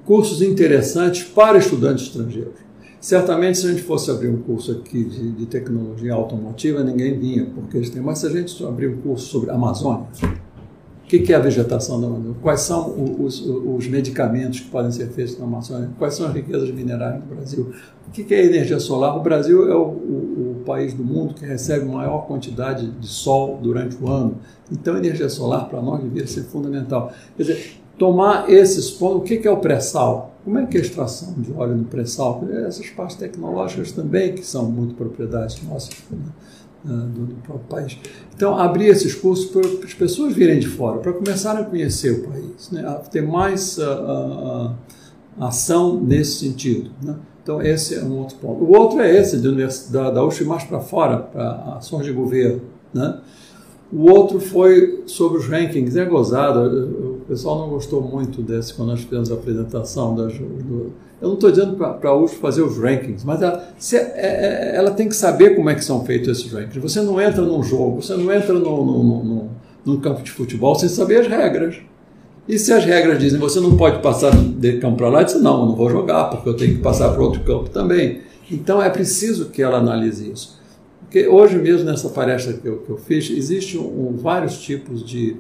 Cursos 0.07 0.41
interessantes 0.41 1.23
para 1.23 1.59
estudantes 1.59 2.07
estrangeiros. 2.07 2.55
Certamente, 2.99 3.59
se 3.59 3.67
a 3.67 3.71
gente 3.71 3.83
fosse 3.83 4.11
abrir 4.11 4.29
um 4.29 4.39
curso 4.39 4.73
aqui 4.73 5.05
de, 5.05 5.33
de 5.33 5.47
tecnologia 5.47 6.15
automotiva, 6.15 6.83
ninguém 6.83 7.19
vinha, 7.19 7.47
porque 7.55 7.77
eles 7.77 7.91
têm. 7.91 8.03
Mas 8.03 8.19
se 8.19 8.27
a 8.27 8.31
gente 8.31 8.65
abrir 8.65 8.89
um 8.89 9.01
curso 9.01 9.27
sobre 9.27 9.51
Amazônia, 9.51 10.07
o 10.23 11.07
que, 11.07 11.21
que 11.21 11.33
é 11.33 11.37
a 11.37 11.41
vegetação 11.41 12.01
da 12.01 12.07
Amazônia? 12.07 12.37
Quais 12.41 12.61
são 12.61 13.17
os, 13.23 13.41
os, 13.41 13.87
medicamentos 13.89 14.61
que 14.61 14.69
podem 14.69 14.93
ser 14.93 15.09
feitos 15.09 15.39
na 15.39 15.45
Amazônia? 15.45 15.91
Quais 15.99 16.15
são 16.15 16.27
as 16.27 16.35
riquezas 16.35 16.71
minerais 16.71 17.21
no 17.21 17.35
Brasil? 17.35 17.73
O 18.07 18.11
que, 18.13 18.23
que 18.23 18.35
é 18.35 18.45
energia 18.45 18.79
solar? 18.79 19.17
O 19.17 19.21
Brasil 19.21 19.71
é 19.71 19.75
o, 19.75 19.83
o, 19.83 20.57
o 20.61 20.63
país 20.65 20.95
do 20.95 21.03
mundo 21.05 21.35
que 21.35 21.45
recebe 21.45 21.85
maior 21.87 22.27
quantidade 22.27 22.91
de 22.91 23.07
sol 23.07 23.59
durante 23.63 23.97
o 24.01 24.09
ano. 24.09 24.39
Então, 24.71 24.97
energia 24.97 25.29
solar 25.29 25.69
para 25.69 25.83
nós 25.83 26.03
devia 26.03 26.27
ser 26.27 26.43
fundamental. 26.45 27.13
Quer 27.37 27.43
dizer, 27.43 27.81
tomar 28.01 28.49
esses 28.49 28.91
pontos. 28.91 29.19
O 29.19 29.21
que 29.21 29.47
é 29.47 29.51
o 29.51 29.59
pré-sal? 29.59 30.35
Como 30.43 30.59
é 30.59 30.65
que 30.65 30.79
é 30.79 30.81
a 30.81 30.83
extração 30.83 31.35
de 31.37 31.53
óleo 31.53 31.77
no 31.77 31.85
pré-sal? 31.85 32.43
Essas 32.67 32.89
partes 32.89 33.17
tecnológicas 33.17 33.93
também, 33.93 34.33
que 34.33 34.45
são 34.45 34.65
muito 34.65 34.95
propriedades 34.95 35.63
nossas 35.63 35.95
né, 36.11 36.19
do, 36.83 37.27
do, 37.27 37.35
próprio 37.43 37.67
país. 37.69 37.99
Então, 38.35 38.59
abrir 38.59 38.87
esses 38.87 39.15
cursos 39.15 39.51
para 39.51 39.61
as 39.85 39.93
pessoas 39.93 40.35
virem 40.35 40.59
de 40.59 40.67
fora, 40.67 40.99
para 40.99 41.13
começarem 41.13 41.61
a 41.61 41.65
conhecer 41.67 42.13
o 42.13 42.29
país, 42.31 42.71
né, 42.71 42.89
a 42.89 42.95
ter 42.95 43.21
mais 43.21 43.77
uh, 43.77 43.83
uh, 43.83 44.75
ação 45.39 46.01
nesse 46.01 46.39
sentido. 46.39 46.91
Né? 47.03 47.15
Então, 47.43 47.61
esse 47.61 47.97
é 47.97 48.03
um 48.03 48.17
outro 48.21 48.39
ponto. 48.39 48.65
O 48.65 48.75
outro 48.79 49.01
é 49.01 49.15
esse, 49.15 49.37
da, 49.93 50.11
da 50.11 50.23
mais 50.47 50.65
para 50.65 50.81
fora, 50.81 51.19
para 51.19 51.77
ações 51.77 52.07
de 52.07 52.13
governo. 52.13 52.63
Né? 52.95 53.21
O 53.93 54.11
outro 54.11 54.41
foi 54.41 55.03
sobre 55.05 55.39
os 55.39 55.47
rankings. 55.47 55.99
É 55.99 56.05
gozado, 56.07 57.10
pessoal 57.31 57.61
não 57.61 57.69
gostou 57.69 58.03
muito 58.03 58.43
desse 58.43 58.75
quando 58.75 58.89
nós 58.89 59.03
fizemos 59.03 59.31
a 59.31 59.35
apresentação. 59.35 60.17
Das, 60.17 60.33
do, 60.33 60.93
eu 61.23 61.29
não 61.29 61.35
estou 61.35 61.51
dizendo 61.51 61.77
para 61.77 62.11
a 62.11 62.17
USP 62.17 62.39
fazer 62.39 62.63
os 62.63 62.77
rankings, 62.77 63.25
mas 63.25 63.41
ela, 63.41 63.69
se, 63.79 63.97
é, 63.97 64.01
é, 64.01 64.73
ela, 64.75 64.91
tem 64.91 65.09
que 65.09 65.15
saber 65.15 65.55
como 65.55 65.71
é 65.71 65.77
que 65.77 65.85
são 65.85 66.05
feitos 66.05 66.29
esses 66.29 66.53
rankings. 66.53 66.81
Você 66.81 67.01
não 67.03 67.21
entra 67.21 67.43
num 67.43 67.63
jogo, 67.63 68.03
você 68.03 68.17
não 68.17 68.33
entra 68.33 68.53
no, 68.55 68.85
no, 68.85 69.25
no, 69.25 69.51
num 69.85 70.01
campo 70.01 70.23
de 70.23 70.31
futebol 70.33 70.75
sem 70.75 70.89
saber 70.89 71.21
as 71.21 71.29
regras. 71.29 71.77
E 72.49 72.59
se 72.59 72.73
as 72.73 72.85
regras 72.85 73.21
dizem 73.21 73.39
você 73.39 73.61
não 73.61 73.77
pode 73.77 74.03
passar 74.03 74.35
de 74.35 74.79
campo 74.79 74.97
para 74.97 75.09
lá, 75.09 75.23
diz 75.23 75.41
não, 75.41 75.61
eu 75.61 75.67
não 75.67 75.77
vou 75.77 75.89
jogar, 75.89 76.25
porque 76.31 76.49
eu 76.49 76.57
tenho 76.57 76.77
que 76.77 76.83
passar 76.83 77.11
para 77.11 77.23
outro 77.23 77.45
campo 77.45 77.71
também. 77.71 78.23
Então 78.51 78.83
é 78.83 78.91
preciso 78.91 79.51
que 79.51 79.63
ela 79.63 79.79
analise 79.79 80.33
isso 80.33 80.59
Porque 81.03 81.29
hoje 81.29 81.57
mesmo, 81.59 81.85
nessa 81.85 82.09
palestra 82.09 82.55
que 82.55 82.67
eu, 82.67 82.79
que 82.79 82.91
eu 82.91 82.97
fiz, 82.97 83.31
existem 83.31 83.79
um, 83.79 84.17
vários 84.17 84.59
tipos 84.61 85.07
de, 85.07 85.37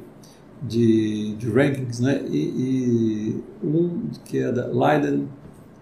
de, 0.62 1.34
de 1.36 1.48
rankings, 1.48 2.02
né? 2.02 2.22
E, 2.28 2.36
e, 2.36 3.44
um 3.64 4.02
que 4.24 4.38
é 4.38 4.52
da 4.52 4.66
Leiden, 4.66 5.28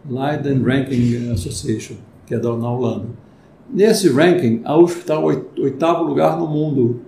Leiden 0.08 0.62
Ranking 0.62 1.30
Association, 1.32 1.96
que 2.26 2.34
é 2.34 2.38
da, 2.38 2.56
na 2.56 2.70
Holanda. 2.70 3.06
Nesse 3.70 4.08
ranking, 4.08 4.62
a 4.64 4.76
USP 4.78 5.00
está 5.00 5.18
oitavo 5.18 6.04
lugar 6.04 6.38
no 6.38 6.46
mundo. 6.46 7.02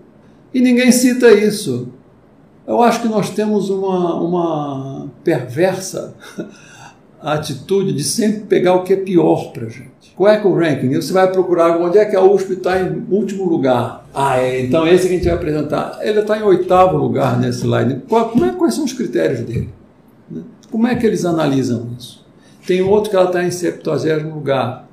E 0.52 0.60
ninguém 0.60 0.92
cita 0.92 1.30
isso. 1.30 1.88
Eu 2.66 2.82
acho 2.82 3.00
que 3.00 3.08
nós 3.08 3.30
temos 3.30 3.70
uma, 3.70 4.20
uma 4.20 5.10
perversa 5.24 6.14
atitude 7.20 7.92
de 7.92 8.04
sempre 8.04 8.40
pegar 8.42 8.74
o 8.74 8.82
que 8.82 8.92
é 8.92 8.96
pior 8.96 9.52
para 9.52 9.66
a 9.66 9.68
gente. 9.68 9.89
Qual 10.16 10.30
é 10.30 10.38
que 10.38 10.46
é 10.46 10.50
o 10.50 10.54
ranking? 10.54 10.94
Você 10.94 11.12
vai 11.12 11.30
procurar 11.30 11.78
onde 11.78 11.98
é 11.98 12.04
que 12.04 12.16
a 12.16 12.22
USP 12.22 12.54
está 12.54 12.80
em 12.80 13.06
último 13.10 13.44
lugar. 13.44 14.06
Ah, 14.14 14.38
é, 14.38 14.60
então 14.60 14.86
esse 14.86 15.06
que 15.06 15.14
a 15.14 15.16
gente 15.16 15.24
vai 15.24 15.34
apresentar. 15.34 15.98
Ele 16.02 16.20
está 16.20 16.38
em 16.38 16.42
oitavo 16.42 16.96
lugar 16.96 17.38
nesse 17.38 17.60
slide. 17.60 18.02
Qual, 18.08 18.28
como 18.28 18.44
é, 18.44 18.52
quais 18.52 18.74
são 18.74 18.84
os 18.84 18.92
critérios 18.92 19.40
dele? 19.40 19.70
Né? 20.30 20.42
Como 20.70 20.86
é 20.86 20.94
que 20.94 21.06
eles 21.06 21.24
analisam 21.24 21.88
isso? 21.98 22.24
Tem 22.66 22.82
outro 22.82 23.10
que 23.10 23.16
ela 23.16 23.26
está 23.26 23.44
em 23.44 23.50
70 23.50 24.16
lugar. 24.28 24.88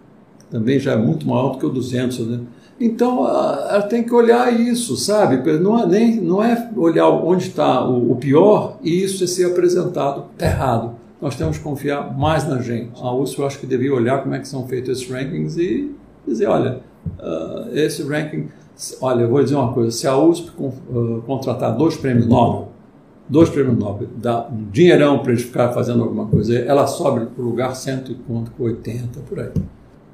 Também 0.50 0.80
já 0.80 0.93
é 0.93 0.98
muito 0.98 1.28
maior 1.28 1.52
do 1.52 1.58
que 1.58 1.65
o 1.65 1.70
200. 1.70 2.20
Né? 2.20 2.39
Então, 2.80 3.28
ela 3.28 3.82
tem 3.84 4.04
que 4.04 4.13
olhar 4.13 4.54
isso, 4.54 4.96
sabe? 4.96 5.38
Não 5.60 5.80
é, 5.80 5.86
nem, 5.86 6.22
não 6.22 6.43
é 6.43 6.70
olhar 6.76 7.10
onde 7.10 7.48
está 7.48 7.84
o, 7.84 8.12
o 8.12 8.15
pior 8.15 8.78
e 8.82 9.04
isso 9.04 9.24
é 9.24 9.28
ser 9.28 9.46
apresentado 9.46 10.26
errado 10.39 10.97
nós 11.21 11.36
temos 11.36 11.58
que 11.58 11.63
confiar 11.63 12.17
mais 12.17 12.47
na 12.47 12.62
gente. 12.62 12.91
A 13.01 13.13
USP 13.13 13.39
eu 13.39 13.47
acho 13.47 13.60
que 13.60 13.65
devia 13.65 13.93
olhar 13.93 14.21
como 14.21 14.36
é 14.36 14.39
que 14.39 14.47
são 14.47 14.67
feitos 14.67 14.89
esses 14.89 15.12
rankings 15.12 15.60
e 15.60 15.95
dizer, 16.27 16.47
olha, 16.47 16.82
uh, 17.19 17.75
esse 17.75 18.03
ranking, 18.03 18.47
olha, 19.01 19.21
eu 19.21 19.30
vou 19.30 19.43
dizer 19.43 19.56
uma 19.56 19.73
coisa, 19.73 19.91
se 19.91 20.08
a 20.08 20.17
USP 20.17 20.51
uh, 20.60 21.23
contratar 21.25 21.75
dois 21.75 21.97
prêmios 21.97 22.27
Nobel, 22.27 22.69
dois 23.27 23.49
prêmios 23.49 23.77
Nobel, 23.77 24.08
dá 24.15 24.47
um 24.47 24.69
dinheirão 24.71 25.19
para 25.19 25.32
eles 25.32 25.43
ficar 25.43 25.71
fazendo 25.73 26.03
alguma 26.03 26.27
coisa, 26.27 26.58
ela 26.58 26.86
sobe 26.86 27.25
para 27.25 27.41
o 27.41 27.45
lugar 27.45 27.75
180 27.75 29.19
por 29.27 29.39
aí 29.39 29.51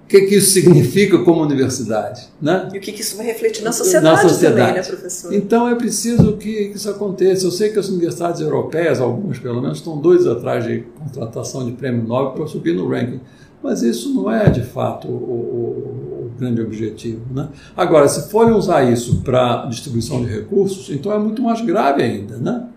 que, 0.07 0.21
que 0.21 0.35
isso 0.35 0.51
significa 0.51 1.19
como 1.19 1.41
universidade. 1.41 2.27
Né? 2.41 2.69
E 2.73 2.77
o 2.77 2.81
que, 2.81 2.91
que 2.91 3.01
isso 3.01 3.17
vai 3.17 3.25
refletir 3.25 3.63
na 3.63 3.71
sociedade, 3.71 4.23
na 4.23 4.29
sociedade, 4.29 4.59
também, 4.59 4.81
né, 4.81 4.83
professor? 4.83 5.33
Então 5.33 5.67
é 5.67 5.75
preciso 5.75 6.37
que, 6.37 6.69
que 6.69 6.77
isso 6.77 6.89
aconteça. 6.89 7.45
Eu 7.45 7.51
sei 7.51 7.69
que 7.69 7.79
as 7.79 7.89
universidades 7.89 8.41
europeias, 8.41 8.99
algumas 8.99 9.39
pelo 9.39 9.61
menos, 9.61 9.79
estão 9.79 9.97
dois 9.97 10.27
atrás 10.27 10.65
de 10.65 10.83
contratação 10.99 11.65
de 11.65 11.71
prêmio 11.71 12.03
Nobel 12.03 12.31
para 12.31 12.47
subir 12.47 12.75
no 12.75 12.87
ranking. 12.87 13.21
Mas 13.61 13.81
isso 13.81 14.13
não 14.13 14.29
é 14.29 14.49
de 14.49 14.61
fato 14.61 15.07
o, 15.07 15.11
o, 15.11 16.25
o 16.25 16.31
grande 16.37 16.61
objetivo. 16.61 17.21
Né? 17.33 17.47
Agora, 17.75 18.09
se 18.09 18.29
forem 18.29 18.53
usar 18.53 18.83
isso 18.83 19.21
para 19.21 19.65
distribuição 19.67 20.23
de 20.23 20.29
recursos, 20.29 20.89
então 20.89 21.13
é 21.13 21.17
muito 21.17 21.41
mais 21.41 21.61
grave 21.61 22.03
ainda. 22.03 22.37
Né? 22.37 22.67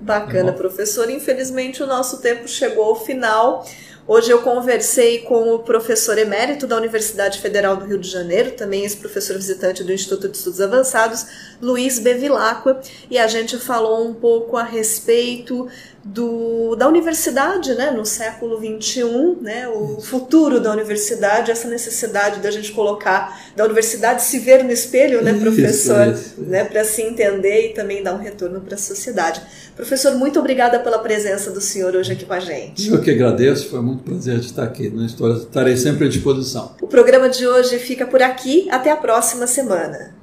Bacana, 0.00 0.52
tá 0.52 0.58
professor. 0.58 1.10
Infelizmente 1.10 1.82
o 1.82 1.86
nosso 1.86 2.18
tempo 2.18 2.46
chegou 2.46 2.84
ao 2.84 2.96
final. 2.96 3.66
Hoje 4.08 4.30
eu 4.30 4.40
conversei 4.40 5.22
com 5.22 5.52
o 5.52 5.58
professor 5.58 6.16
emérito 6.16 6.64
da 6.64 6.76
Universidade 6.76 7.40
Federal 7.40 7.76
do 7.76 7.86
Rio 7.86 7.98
de 7.98 8.08
Janeiro, 8.08 8.52
também 8.52 8.82
ex-professor 8.82 9.34
visitante 9.34 9.82
do 9.82 9.92
Instituto 9.92 10.28
de 10.28 10.36
Estudos 10.36 10.60
Avançados, 10.60 11.26
Luiz 11.60 11.98
Bevilacqua, 11.98 12.80
e 13.10 13.18
a 13.18 13.26
gente 13.26 13.58
falou 13.58 14.06
um 14.06 14.14
pouco 14.14 14.56
a 14.56 14.62
respeito 14.62 15.68
do, 16.06 16.76
da 16.76 16.88
universidade 16.88 17.74
né, 17.74 17.90
no 17.90 18.06
século 18.06 18.58
XXI, 18.58 19.38
né, 19.40 19.68
o 19.68 20.00
futuro 20.00 20.60
da 20.60 20.70
universidade, 20.70 21.50
essa 21.50 21.68
necessidade 21.68 22.40
da 22.40 22.50
gente 22.50 22.70
colocar, 22.72 23.36
da 23.56 23.64
universidade 23.64 24.22
se 24.22 24.38
ver 24.38 24.62
no 24.62 24.70
espelho, 24.70 25.22
né, 25.22 25.32
professor, 25.34 26.06
isso, 26.06 26.34
isso. 26.40 26.40
né, 26.42 26.64
para 26.64 26.84
se 26.84 27.02
entender 27.02 27.70
e 27.70 27.74
também 27.74 28.02
dar 28.04 28.14
um 28.14 28.18
retorno 28.18 28.60
para 28.60 28.76
a 28.76 28.78
sociedade. 28.78 29.42
Professor, 29.74 30.14
muito 30.14 30.38
obrigada 30.38 30.78
pela 30.78 31.00
presença 31.00 31.50
do 31.50 31.60
senhor 31.60 31.94
hoje 31.96 32.12
aqui 32.12 32.24
com 32.24 32.34
a 32.34 32.40
gente. 32.40 32.88
Eu 32.88 33.00
que 33.00 33.10
agradeço, 33.10 33.68
foi 33.68 33.82
muito 33.82 34.04
prazer 34.04 34.38
de 34.38 34.46
estar 34.46 34.62
aqui. 34.62 34.88
Na 34.88 35.06
história, 35.06 35.34
estarei 35.34 35.76
sempre 35.76 36.06
à 36.06 36.08
disposição. 36.08 36.76
O 36.80 36.86
programa 36.86 37.28
de 37.28 37.46
hoje 37.46 37.78
fica 37.78 38.06
por 38.06 38.22
aqui. 38.22 38.68
Até 38.70 38.90
a 38.90 38.96
próxima 38.96 39.46
semana. 39.46 40.14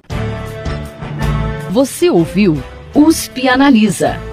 Você 1.72 2.10
ouviu 2.10 2.56
USP 2.96 3.48
Analisa 3.48 4.33